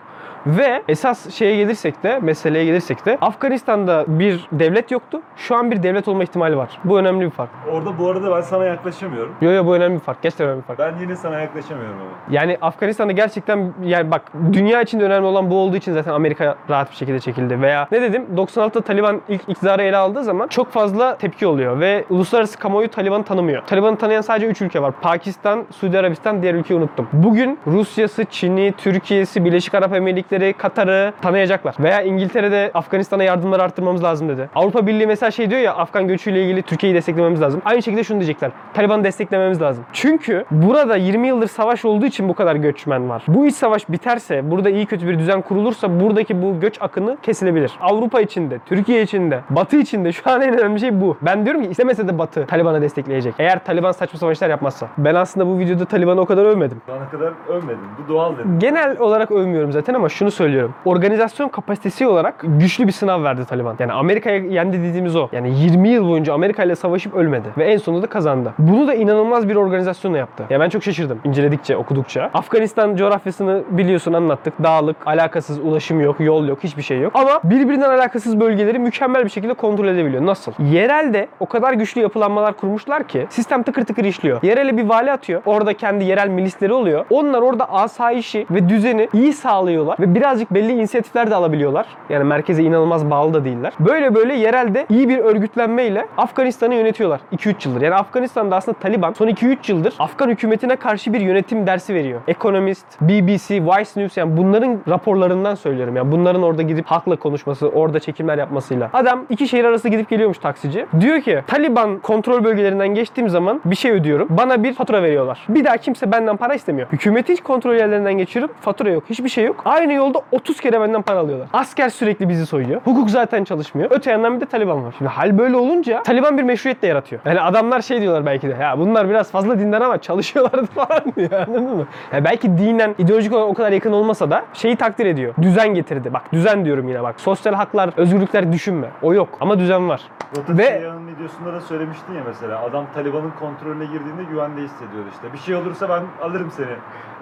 Ve 0.48 0.84
esas 0.88 1.30
şeye 1.30 1.56
gelirsek 1.58 2.04
de, 2.04 2.20
meseleye 2.20 2.66
gelirsek 2.66 3.06
de 3.06 3.18
Afganistan'da 3.22 4.06
bir 4.08 4.48
devlet 4.52 4.92
yoktu. 4.92 5.22
Şu 5.36 5.56
an 5.56 5.72
bir 5.72 5.84
devlet 5.84 6.08
olma 6.08 6.24
ihtimali 6.24 6.58
var. 6.58 6.80
Bu 6.84 7.00
önemli 7.00 7.26
bir 7.26 7.30
fark. 7.30 7.50
Orada 7.72 8.00
bu 8.00 8.10
arada 8.10 8.36
ben 8.36 8.42
sana 8.42 8.66
yaklaşamıyorum. 8.66 9.34
Yo 9.42 9.52
yo 9.52 9.66
bu 9.66 9.76
önemli 9.76 9.96
bir 9.96 10.00
fark. 10.00 10.22
Gerçekten 10.22 10.48
önemli 10.48 10.62
bir 10.62 10.68
fark. 10.68 10.80
Ben 10.80 10.94
yine 11.02 11.16
sana 11.16 11.40
yaklaşamıyorum 11.40 11.96
ama. 12.02 12.10
Yani 12.36 12.58
Afganistan'da 12.62 13.12
gerçekten 13.12 13.74
yani 13.84 14.12
bak 14.12 14.22
dünya 14.54 14.82
içinde 14.82 15.04
önemli 15.04 15.26
olan 15.26 15.50
bu 15.50 15.56
olduğu 15.56 15.76
için 15.76 15.94
zaten 15.94 16.12
Amerika 16.12 16.56
rahat 16.70 16.92
bir 16.92 16.96
şekilde 16.96 17.20
çekildi. 17.20 17.62
Veya 17.62 17.88
ne 17.92 18.02
dedim 18.02 18.26
96'da 18.36 18.82
Taliban 18.82 19.22
ilk 19.30 19.42
iktidarı 19.50 19.84
ele 19.84 19.98
aldığı 19.98 20.24
zaman 20.24 20.48
çok 20.48 20.72
fazla 20.72 21.18
tepki 21.18 21.48
oluyor 21.48 21.80
ve 21.80 22.06
uluslararası 22.10 22.60
kamuoyu 22.60 22.90
Taliban'ı 22.90 23.24
tanımıyor. 23.24 23.64
Taliban'ı 23.66 23.98
tanıyan 23.98 24.22
sadece 24.22 24.48
3 24.48 24.62
ülke 24.62 24.82
var. 24.82 24.94
Pakistan, 25.02 25.66
Suudi 25.72 26.00
Arabistan, 26.00 26.42
diğer 26.42 26.54
ülkeyi 26.54 26.80
unuttum. 26.80 27.08
Bugün 27.14 27.60
Rusya'sı, 27.68 28.26
Çin'i, 28.26 28.74
Türkiye'si, 28.78 29.46
Birleşik 29.46 29.74
Arap 29.74 29.94
Emirlikleri, 29.94 30.15
Katar'ı 30.58 31.14
tanıyacaklar. 31.22 31.76
Veya 31.80 32.02
İngiltere'de 32.02 32.72
Afganistan'a 32.74 33.24
yardımları 33.24 33.64
arttırmamız 33.64 34.04
lazım 34.04 34.30
dedi. 34.30 34.50
Avrupa 34.56 34.88
Birliği 34.88 35.08
mesela 35.08 35.32
şey 35.32 35.50
diyor 35.50 35.62
ya 35.62 35.76
Afgan 35.76 36.08
göçüyle 36.08 36.44
ilgili 36.44 36.62
Türkiye'yi 36.62 36.96
desteklememiz 36.96 37.42
lazım. 37.42 37.62
Aynı 37.66 37.84
şekilde 37.84 38.04
şunu 38.04 38.20
diyecekler. 38.20 38.52
Taliban'ı 38.74 39.04
desteklememiz 39.04 39.62
lazım. 39.62 39.86
Çünkü 39.94 40.46
burada 40.52 40.96
20 40.96 41.28
yıldır 41.28 41.48
savaş 41.48 41.86
olduğu 41.86 42.06
için 42.06 42.30
bu 42.30 42.34
kadar 42.34 42.56
göçmen 42.56 43.10
var. 43.10 43.24
Bu 43.28 43.46
iç 43.46 43.56
savaş 43.56 43.90
biterse, 43.90 44.52
burada 44.52 44.70
iyi 44.70 44.86
kötü 44.86 45.08
bir 45.08 45.20
düzen 45.20 45.42
kurulursa 45.42 46.00
buradaki 46.00 46.42
bu 46.42 46.60
göç 46.60 46.82
akını 46.82 47.18
kesilebilir. 47.22 47.72
Avrupa 47.82 48.22
içinde, 48.22 48.60
Türkiye 48.66 49.02
içinde, 49.02 49.40
Batı 49.50 49.78
içinde 49.78 50.12
şu 50.12 50.32
an 50.32 50.42
en 50.42 50.60
önemli 50.60 50.80
şey 50.80 51.02
bu. 51.02 51.18
Ben 51.22 51.46
diyorum 51.46 51.64
ki 51.64 51.70
istemese 51.70 52.08
de 52.08 52.18
Batı 52.18 52.46
Taliban'ı 52.46 52.82
destekleyecek. 52.82 53.34
Eğer 53.40 53.64
Taliban 53.66 53.92
saçma 53.92 54.20
savaşlar 54.20 54.50
yapmazsa. 54.50 54.88
Ben 54.98 55.16
aslında 55.16 55.48
bu 55.48 55.60
videoda 55.60 55.86
Taliban'ı 55.86 56.22
o 56.22 56.26
kadar 56.26 56.46
övmedim. 56.46 56.82
Şu 56.86 56.94
ana 56.94 57.10
kadar 57.10 57.34
övmedim. 57.50 57.80
Bu 58.04 58.14
doğal 58.14 58.38
dedim. 58.38 58.60
Genel 58.60 59.00
olarak 59.00 59.32
övmüyorum 59.32 59.72
zaten 59.72 59.94
ama 59.94 60.05
şunu 60.10 60.32
söylüyorum. 60.32 60.74
Organizasyon 60.86 61.50
kapasitesi 61.50 62.08
olarak 62.08 62.36
güçlü 62.44 62.88
bir 62.88 62.92
sınav 62.92 63.24
verdi 63.24 63.46
Taliban. 63.46 63.76
Yani 63.80 63.94
Amerika'ya 63.94 64.38
yendi 64.38 64.84
dediğimiz 64.84 65.16
o. 65.16 65.30
Yani 65.32 65.60
20 65.60 65.90
yıl 65.90 66.10
boyunca 66.10 66.34
Amerika 66.34 66.64
ile 66.64 66.76
savaşıp 66.76 67.16
ölmedi. 67.16 67.48
Ve 67.58 67.66
en 67.66 67.78
sonunda 67.78 68.04
da 68.04 68.08
kazandı. 68.08 68.54
Bunu 68.60 68.88
da 68.88 68.94
inanılmaz 68.94 69.50
bir 69.50 69.56
organizasyonla 69.56 70.18
yaptı. 70.18 70.44
Ya 70.50 70.60
ben 70.60 70.70
çok 70.70 70.84
şaşırdım 70.84 71.20
inceledikçe, 71.24 71.78
okudukça. 71.78 72.30
Afganistan 72.34 72.96
coğrafyasını 72.96 73.64
biliyorsun 73.70 74.14
anlattık. 74.14 74.64
Dağlık, 74.64 74.98
alakasız 75.06 75.60
ulaşım 75.60 76.00
yok, 76.00 76.20
yol 76.20 76.48
yok, 76.48 76.60
hiçbir 76.64 76.82
şey 76.84 77.00
yok. 77.00 77.12
Ama 77.16 77.40
birbirinden 77.44 77.90
alakasız 77.90 78.40
bölgeleri 78.40 78.80
mükemmel 78.80 79.26
bir 79.26 79.30
şekilde 79.30 79.54
kontrol 79.54 79.88
edebiliyor. 79.88 80.26
Nasıl? 80.26 80.52
Yerelde 80.72 81.28
o 81.40 81.46
kadar 81.46 81.74
güçlü 81.74 82.02
yapılanmalar 82.02 82.54
kurmuşlar 82.54 83.08
ki 83.08 83.28
sistem 83.30 83.64
tıkır 83.64 83.86
tıkır 83.86 84.06
işliyor. 84.06 84.44
Yerele 84.44 84.78
bir 84.78 84.90
vali 84.90 85.12
atıyor. 85.12 85.42
Orada 85.46 85.74
kendi 85.74 86.06
yerel 86.06 86.28
milisleri 86.28 86.74
oluyor. 86.74 87.06
Onlar 87.10 87.42
orada 87.42 87.72
asayişi 87.72 88.46
ve 88.52 88.70
düzeni 88.70 89.10
iyi 89.14 89.34
sağlıyorlar 89.34 89.95
ve 90.00 90.16
birazcık 90.16 90.54
belli 90.54 90.72
inisiyatifler 90.72 91.32
de 91.32 91.36
alabiliyorlar. 91.36 91.86
Yani 92.10 92.24
merkeze 92.24 92.64
inanılmaz 92.64 93.10
bağlı 93.10 93.34
da 93.34 93.46
değiller. 93.46 93.74
Böyle 93.80 94.16
böyle 94.16 94.34
yerelde 94.34 94.86
iyi 94.90 95.10
bir 95.10 95.18
örgütlenmeyle 95.18 96.06
Afganistan'ı 96.18 96.76
yönetiyorlar 96.76 97.20
2-3 97.34 97.68
yıldır. 97.68 97.82
Yani 97.82 97.96
Afganistan'da 97.96 98.56
aslında 98.56 98.78
Taliban 98.80 99.14
son 99.14 99.28
2-3 99.28 99.72
yıldır 99.72 99.94
Afgan 100.00 100.30
hükümetine 100.30 100.76
karşı 100.76 101.14
bir 101.14 101.20
yönetim 101.20 101.68
dersi 101.68 101.94
veriyor. 101.94 102.22
Economist, 102.28 102.86
BBC, 103.02 103.64
Vice 103.64 104.02
News 104.02 104.18
yani 104.18 104.38
bunların 104.38 104.80
raporlarından 104.88 105.56
söylüyorum. 105.56 105.96
Yani 105.96 106.12
bunların 106.12 106.44
orada 106.44 106.62
gidip 106.62 106.86
halkla 106.86 107.16
konuşması, 107.16 107.70
orada 107.70 108.00
çekimler 108.00 108.38
yapmasıyla. 108.38 108.90
Adam 108.94 109.26
iki 109.30 109.48
şehir 109.48 109.64
arası 109.64 109.90
gidip 109.90 110.10
geliyormuş 110.10 110.38
taksici. 110.38 110.86
Diyor 111.00 111.22
ki 111.22 111.42
Taliban 111.48 112.00
kontrol 112.00 112.44
bölgelerinden 112.44 112.88
geçtiğim 112.88 113.30
zaman 113.30 113.62
bir 113.66 113.76
şey 113.76 113.92
ödüyorum. 113.92 114.28
Bana 114.30 114.64
bir 114.64 114.74
fatura 114.74 115.04
veriyorlar. 115.04 115.46
Bir 115.50 115.66
daha 115.66 115.78
kimse 115.78 116.12
benden 116.12 116.38
para 116.38 116.54
istemiyor. 116.54 116.88
Hükümetin 116.92 117.36
kontrol 117.36 117.76
yerlerinden 117.76 118.14
geçiyorum. 118.18 118.52
Fatura 118.62 118.90
yok. 118.90 119.04
Hiçbir 119.10 119.30
şey 119.30 119.46
yok. 119.46 119.62
Aynı 119.66 119.85
yolda 119.94 120.22
30 120.32 120.60
kere 120.60 120.82
benden 120.82 121.02
para 121.02 121.20
alıyorlar. 121.20 121.48
Asker 121.54 121.90
sürekli 121.90 122.30
bizi 122.30 122.46
soyuyor. 122.46 122.82
Hukuk 122.82 123.10
zaten 123.10 123.44
çalışmıyor. 123.44 123.92
Öte 123.92 124.12
yandan 124.12 124.36
bir 124.36 124.42
de 124.42 124.46
Taliban 124.46 124.86
var. 124.86 124.96
Şimdi 124.98 125.12
hal 125.12 125.38
böyle 125.38 125.56
olunca 125.56 126.04
Taliban 126.04 126.38
bir 126.38 126.44
meşruiyet 126.44 126.82
de 126.82 126.88
yaratıyor. 126.88 127.22
Yani 127.26 127.42
adamlar 127.42 127.82
şey 127.82 128.02
diyorlar 128.02 128.26
belki 128.26 128.48
de 128.50 128.56
ya 128.62 128.80
bunlar 128.80 129.10
biraz 129.10 129.32
fazla 129.32 129.60
dinden 129.60 129.82
ama 129.82 129.98
çalışıyorlardı 130.02 130.66
falan 130.76 131.02
diyor 131.16 131.32
anladın 131.48 131.78
mı? 131.78 131.88
Ya 132.14 132.24
belki 132.26 132.58
dinen 132.58 132.96
ideolojik 132.98 133.34
olarak 133.34 133.48
o 133.50 133.54
kadar 133.54 133.72
yakın 133.72 133.92
olmasa 133.92 134.32
da 134.32 134.44
şeyi 134.54 134.76
takdir 134.76 135.06
ediyor. 135.06 135.34
Düzen 135.42 135.68
getirdi. 135.74 136.14
Bak 136.14 136.22
düzen 136.34 136.66
diyorum 136.66 136.88
yine 136.90 137.04
bak. 137.04 137.20
Sosyal 137.22 137.54
haklar, 137.54 137.90
özgürlükler 137.98 138.52
düşünme. 138.54 138.88
O 139.02 139.14
yok 139.14 139.30
ama 139.42 139.60
düzen 139.60 139.90
var. 139.90 140.02
Rota 140.38 140.54
Ve- 140.58 140.58
Ve... 140.58 140.92
videosunda 141.16 141.54
da 141.54 141.62
söylemiştin 141.62 142.14
ya 142.14 142.22
mesela 142.28 142.62
adam 142.62 142.86
Taliban'ın 142.94 143.32
kontrolüne 143.40 143.86
girdiğinde 143.86 144.24
güvende 144.32 144.62
hissediyordu 144.62 145.08
işte. 145.14 145.34
Bir 145.34 145.38
şey 145.38 145.56
olursa 145.56 145.90
ben 145.90 146.28
alırım 146.28 146.52
seni. 146.52 146.68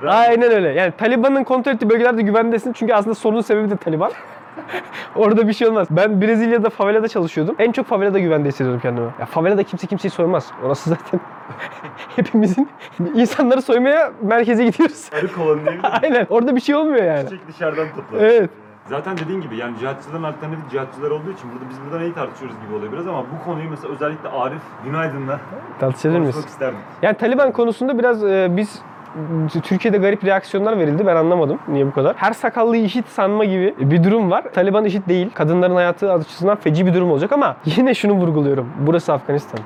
Aynen 0.10 0.51
öyle. 0.51 0.70
Yani 0.70 0.91
Taliban'ın 0.98 1.43
kontrol 1.43 1.72
ettiği 1.72 1.89
bölgelerde 1.89 2.22
güvendesin 2.43 2.73
çünkü 2.73 2.93
aslında 2.93 3.15
sorunun 3.15 3.41
sebebi 3.41 3.69
de 3.69 3.77
Taliban. 3.77 4.12
Orada 5.15 5.47
bir 5.47 5.53
şey 5.53 5.67
olmaz. 5.67 5.88
Ben 5.91 6.21
Brezilya'da 6.21 6.69
favelada 6.69 7.07
çalışıyordum. 7.07 7.55
En 7.59 7.71
çok 7.71 7.85
favelada 7.85 8.19
güvende 8.19 8.47
hissediyordum 8.47 8.81
kendimi. 8.81 9.07
Ya 9.19 9.25
favelada 9.25 9.63
kimse 9.63 9.88
kimseyi 9.88 10.12
soymaz. 10.12 10.51
Orası 10.63 10.89
zaten 10.95 11.19
hepimizin 12.15 12.69
insanları 13.15 13.62
soymaya 13.62 14.12
merkeze 14.21 14.65
gidiyoruz. 14.65 15.09
Arı 15.19 15.33
kovanı 15.33 15.55
diyebilir 15.55 15.71
miyim? 15.71 15.81
Aynen. 16.03 16.27
Orada 16.29 16.55
bir 16.55 16.62
şey 16.62 16.75
olmuyor 16.75 17.03
yani. 17.03 17.23
Çiçek 17.23 17.47
dışarıdan 17.47 17.88
toplar. 17.95 18.21
Evet. 18.21 18.50
Zaten 18.89 19.17
dediğin 19.17 19.41
gibi 19.41 19.57
yani 19.57 19.79
cihatçıların 19.79 20.23
alternatif 20.23 20.71
cihatçılar 20.71 21.12
olduğu 21.12 21.31
için 21.31 21.50
burada 21.51 21.69
biz 21.69 21.77
burada 21.85 22.00
neyi 22.00 22.13
tartışıyoruz 22.13 22.57
gibi 22.65 22.75
oluyor 22.75 22.91
biraz 22.91 23.07
ama 23.07 23.23
bu 23.23 23.45
konuyu 23.45 23.69
mesela 23.69 23.93
özellikle 23.93 24.29
Arif 24.29 24.62
Günaydın'la 24.85 25.39
Tartışabilir 25.79 26.19
miyiz? 26.19 26.38
isterdik. 26.38 26.79
Yani 27.01 27.17
Taliban 27.17 27.51
konusunda 27.51 28.00
biraz 28.00 28.23
e, 28.23 28.47
biz 28.51 28.81
Türkiye'de 29.63 29.98
garip 29.98 30.25
reaksiyonlar 30.25 30.79
verildi. 30.79 31.05
Ben 31.05 31.15
anlamadım 31.15 31.60
niye 31.67 31.88
bu 31.88 31.91
kadar. 31.91 32.15
Her 32.15 32.34
sakallı 32.34 32.77
işit 32.77 33.08
sanma 33.08 33.46
gibi 33.46 33.75
bir 33.79 34.03
durum 34.03 34.32
var. 34.32 34.43
Taliban 34.53 34.86
işit 34.86 35.08
değil. 35.08 35.29
Kadınların 35.34 35.75
hayatı 35.75 36.13
açısından 36.13 36.55
feci 36.55 36.86
bir 36.86 36.93
durum 36.93 37.12
olacak 37.12 37.32
ama 37.32 37.55
yine 37.65 37.93
şunu 37.93 38.13
vurguluyorum. 38.13 38.67
Burası 38.79 39.13
Afganistan. 39.13 39.60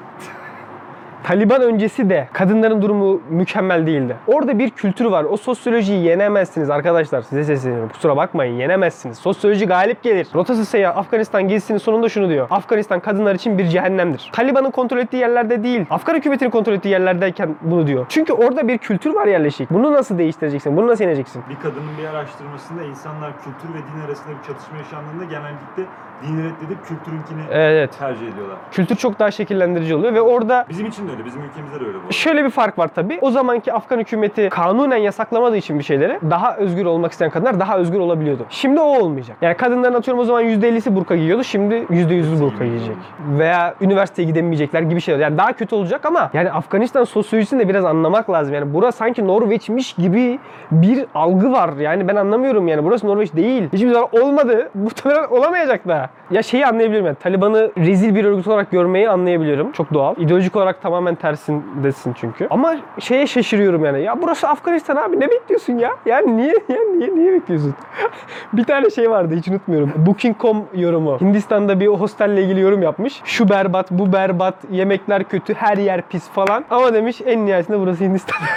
Taliban 1.28 1.62
öncesi 1.62 2.10
de 2.10 2.28
kadınların 2.34 2.82
durumu 2.82 3.22
mükemmel 3.30 3.88
değildi. 3.88 4.16
Orada 4.28 4.60
bir 4.60 4.70
kültür 4.70 5.06
var. 5.06 5.24
O 5.24 5.38
sosyolojiyi 5.38 6.04
yenemezsiniz 6.04 6.70
arkadaşlar. 6.70 7.22
Size 7.22 7.44
sesleniyorum. 7.44 7.90
Kusura 7.90 8.18
bakmayın 8.18 8.56
yenemezsiniz. 8.56 9.18
Sosyoloji 9.18 9.66
galip 9.66 10.04
gelir. 10.04 10.28
Rotası 10.36 10.66
Seyyah 10.66 10.98
Afganistan 10.98 11.48
gezisinin 11.48 11.78
sonunda 11.78 12.10
şunu 12.10 12.30
diyor. 12.30 12.48
Afganistan 12.50 13.00
kadınlar 13.00 13.36
için 13.36 13.58
bir 13.58 13.68
cehennemdir. 13.68 14.30
Taliban'ın 14.34 14.72
kontrol 14.72 14.98
ettiği 14.98 15.18
yerlerde 15.18 15.64
değil. 15.64 15.86
Afgan 15.90 16.16
hükümetinin 16.16 16.50
kontrol 16.50 16.74
ettiği 16.74 16.90
yerlerdeyken 16.90 17.56
bunu 17.62 17.88
diyor. 17.88 18.06
Çünkü 18.10 18.34
orada 18.34 18.68
bir 18.68 18.78
kültür 18.78 19.14
var 19.16 19.28
yerleşik. 19.28 19.72
Bunu 19.72 19.94
nasıl 19.94 20.18
değiştireceksin? 20.18 20.78
Bunu 20.78 20.88
nasıl 20.88 21.04
yeneceksin? 21.04 21.44
Bir 21.50 21.56
kadının 21.56 21.98
bir 22.02 22.08
araştırmasında 22.08 22.84
insanlar 22.84 23.32
kültür 23.38 23.74
ve 23.74 23.78
din 23.78 24.08
arasında 24.08 24.30
bir 24.30 24.48
çatışma 24.48 24.78
yaşandığında 24.78 25.24
genellikle 25.24 25.84
dini 26.24 26.40
reddedip 26.44 26.86
kültürünkini 26.86 27.42
Evet. 27.52 27.98
tercih 28.00 28.28
ediyorlar. 28.28 28.58
Kültür 28.72 28.96
çok 28.96 29.20
daha 29.20 29.32
şekillendirici 29.32 29.96
oluyor 29.96 30.14
ve 30.14 30.22
orada 30.22 30.66
Bizim 30.70 30.86
için 30.86 31.08
de 31.08 31.12
öyle, 31.12 31.26
bizim 31.26 31.42
ülkemizde 31.44 31.80
de 31.80 31.84
öyle 31.86 31.94
bu. 31.98 32.00
arada. 32.02 32.12
Şöyle 32.12 32.46
bir 32.46 32.50
fark 32.50 32.80
var 32.80 32.88
tabii. 32.96 33.20
O 33.22 33.32
zamanki 33.32 33.74
Afgan 33.74 34.00
hükümeti 34.00 34.50
kanunen 34.50 34.98
yasaklamadığı 34.98 35.58
için 35.58 35.80
bir 35.80 35.84
şeyleri 35.84 36.20
daha 36.30 36.56
özgür 36.58 36.86
olmak 36.86 37.12
isteyen 37.12 37.32
kadınlar 37.32 37.60
daha 37.60 37.78
özgür 37.78 38.00
olabiliyordu. 38.00 38.46
Şimdi 38.50 38.80
o 38.80 38.84
olmayacak. 39.00 39.38
Yani 39.42 39.58
kadınların 39.58 39.94
atıyorum 39.94 40.22
o 40.22 40.26
zaman 40.26 40.44
%50'si 40.44 40.96
burka 40.96 41.16
giyiyordu. 41.16 41.44
Şimdi 41.44 41.76
%100'ü 41.76 42.42
burka 42.42 42.66
giyecek. 42.66 42.96
Veya 43.38 43.76
üniversiteye 43.82 44.28
gidemeyecekler 44.28 44.82
gibi 44.82 45.02
şeyler. 45.02 45.20
Yani 45.20 45.38
daha 45.38 45.54
kötü 45.54 45.76
olacak 45.76 46.06
ama 46.06 46.30
yani 46.34 46.52
Afganistan 46.52 47.04
sosyolojisini 47.04 47.60
de 47.60 47.70
biraz 47.70 47.86
anlamak 47.86 48.30
lazım. 48.30 48.54
Yani 48.54 48.74
burası 48.74 48.98
sanki 48.98 49.28
Norveç'miş 49.28 49.94
gibi 49.94 50.40
bir 50.72 51.06
algı 51.16 51.52
var. 51.52 51.70
Yani 51.78 52.08
ben 52.08 52.16
anlamıyorum 52.16 52.68
yani. 52.68 52.84
Burası 52.84 53.08
Norveç 53.08 53.34
değil. 53.36 53.70
Hiçbir 53.74 53.90
zaman 53.92 54.10
olmadı. 54.22 54.70
Muhtemelen 54.74 55.28
olamayacak 55.28 55.88
da. 55.88 56.07
Ya 56.32 56.44
şeyi 56.44 56.66
anlayabilirim 56.66 57.06
yani. 57.06 57.16
Taliban'ı 57.16 57.72
rezil 57.78 58.16
bir 58.16 58.26
örgüt 58.26 58.48
olarak 58.48 58.72
görmeyi 58.72 59.10
anlayabiliyorum. 59.10 59.72
Çok 59.72 59.94
doğal. 59.94 60.16
İdeolojik 60.18 60.56
olarak 60.56 60.82
tamamen 60.82 61.16
tersindesin 61.16 62.14
çünkü. 62.14 62.48
Ama 62.50 62.76
şeye 63.00 63.28
şaşırıyorum 63.28 63.86
yani. 63.86 64.02
Ya 64.02 64.22
burası 64.22 64.48
Afganistan 64.48 64.96
abi 64.96 65.20
ne 65.20 65.30
bekliyorsun 65.30 65.74
ya? 65.74 65.92
Yani 66.06 66.38
niye 66.38 66.48
ya 66.70 66.78
niye 66.98 67.16
niye 67.16 67.34
bekliyorsun? 67.34 67.76
bir 68.54 68.64
tane 68.64 68.90
şey 68.90 69.10
vardı 69.12 69.36
hiç 69.36 69.48
unutmuyorum. 69.48 69.94
Booking.com 69.96 70.66
yorumu. 70.74 71.22
Hindistan'da 71.22 71.80
bir 71.80 71.88
hostelle 71.88 72.44
ilgili 72.44 72.60
yorum 72.60 72.82
yapmış. 72.82 73.22
Şu 73.26 73.50
berbat, 73.50 73.92
bu 73.92 74.14
berbat, 74.14 74.56
yemekler 74.72 75.24
kötü, 75.24 75.54
her 75.54 75.78
yer 75.78 76.02
pis 76.02 76.30
falan. 76.30 76.66
Ama 76.70 76.94
demiş 76.94 77.22
en 77.26 77.46
nihayetinde 77.46 77.80
burası 77.80 78.04
Hindistan. 78.04 78.38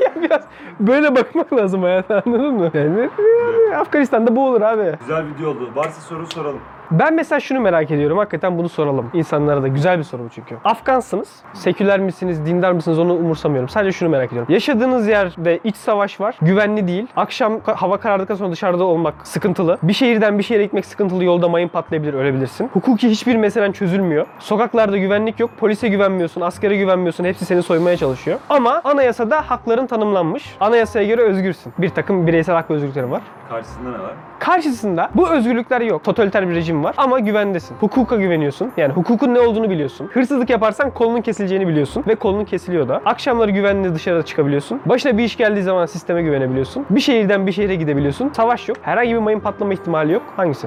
ya 0.00 0.12
biraz 0.22 0.42
böyle 0.80 1.14
bakmak 1.14 1.52
lazım 1.52 1.82
hayata 1.82 2.22
anladın 2.26 2.54
mı? 2.54 2.70
Yani 2.74 3.08
Afganistan'da 3.76 4.36
bu 4.36 4.46
olur 4.48 4.60
abi. 4.60 4.96
Güzel 5.00 5.24
video 5.34 5.50
oldu. 5.50 5.70
Varsa 5.74 6.00
soru 6.00 6.26
soralım. 6.26 6.60
Ben 6.90 7.14
mesela 7.14 7.40
şunu 7.40 7.60
merak 7.60 7.90
ediyorum. 7.90 8.18
Hakikaten 8.18 8.58
bunu 8.58 8.68
soralım 8.68 9.10
insanlara 9.14 9.62
da. 9.62 9.68
Güzel 9.68 9.98
bir 9.98 10.04
soru 10.04 10.24
bu 10.24 10.28
çünkü. 10.28 10.56
Afgansınız. 10.64 11.28
Seküler 11.52 12.00
misiniz, 12.00 12.46
dindar 12.46 12.72
mısınız 12.72 12.98
onu 12.98 13.12
umursamıyorum. 13.14 13.68
Sadece 13.68 13.92
şunu 13.92 14.08
merak 14.08 14.28
ediyorum. 14.28 14.52
Yaşadığınız 14.52 15.08
yerde 15.08 15.60
iç 15.64 15.76
savaş 15.76 16.20
var. 16.20 16.36
Güvenli 16.42 16.88
değil. 16.88 17.06
Akşam 17.16 17.60
hava 17.64 17.96
karardıktan 17.96 18.34
sonra 18.34 18.52
dışarıda 18.52 18.84
olmak 18.84 19.14
sıkıntılı. 19.24 19.78
Bir 19.82 19.92
şehirden 19.92 20.38
bir 20.38 20.42
şehre 20.42 20.62
gitmek 20.62 20.86
sıkıntılı. 20.86 21.24
Yolda 21.24 21.48
mayın 21.48 21.68
patlayabilir, 21.68 22.14
ölebilirsin. 22.14 22.70
Hukuki 22.72 23.10
hiçbir 23.10 23.36
meselen 23.36 23.72
çözülmüyor. 23.72 24.26
Sokaklarda 24.38 24.98
güvenlik 24.98 25.40
yok. 25.40 25.50
Polise 25.60 25.88
güvenmiyorsun, 25.88 26.40
askere 26.40 26.76
güvenmiyorsun. 26.76 27.24
Hepsi 27.24 27.44
seni 27.44 27.62
soymaya 27.62 27.96
çalışıyor. 27.96 28.38
Ama 28.50 28.80
anayasada 28.84 29.50
hakların 29.50 29.86
tanımlanmış. 29.86 30.56
Anayasaya 30.60 31.06
göre 31.06 31.22
özgürsün. 31.22 31.72
Bir 31.78 31.88
takım 31.88 32.26
bireysel 32.26 32.54
hak 32.54 32.70
ve 32.70 32.74
özgürlüklerin 32.74 33.10
var. 33.10 33.22
Karşısında 33.52 33.90
ne 33.90 33.98
var? 33.98 34.14
Karşısında 34.38 35.10
bu 35.14 35.30
özgürlükler 35.30 35.80
yok. 35.80 36.04
Totaliter 36.04 36.48
bir 36.48 36.54
rejim 36.54 36.84
var 36.84 36.94
ama 36.96 37.18
güvendesin. 37.18 37.76
Hukuka 37.80 38.16
güveniyorsun. 38.16 38.72
Yani 38.76 38.92
hukukun 38.92 39.34
ne 39.34 39.40
olduğunu 39.40 39.70
biliyorsun. 39.70 40.10
Hırsızlık 40.12 40.50
yaparsan 40.50 40.90
kolunun 40.90 41.20
kesileceğini 41.20 41.68
biliyorsun 41.68 42.04
ve 42.06 42.14
kolunun 42.14 42.44
kesiliyor 42.44 42.88
da. 42.88 43.02
Akşamları 43.04 43.50
güvenli 43.50 43.94
dışarıda 43.94 44.24
çıkabiliyorsun. 44.24 44.80
Başına 44.86 45.18
bir 45.18 45.24
iş 45.24 45.36
geldiği 45.36 45.62
zaman 45.62 45.86
sisteme 45.86 46.22
güvenebiliyorsun. 46.22 46.86
Bir 46.90 47.00
şehirden 47.00 47.46
bir 47.46 47.52
şehre 47.52 47.74
gidebiliyorsun. 47.74 48.30
Savaş 48.36 48.68
yok. 48.68 48.78
Herhangi 48.82 49.14
bir 49.14 49.18
mayın 49.18 49.40
patlama 49.40 49.72
ihtimali 49.72 50.12
yok. 50.12 50.22
Hangisi? 50.36 50.66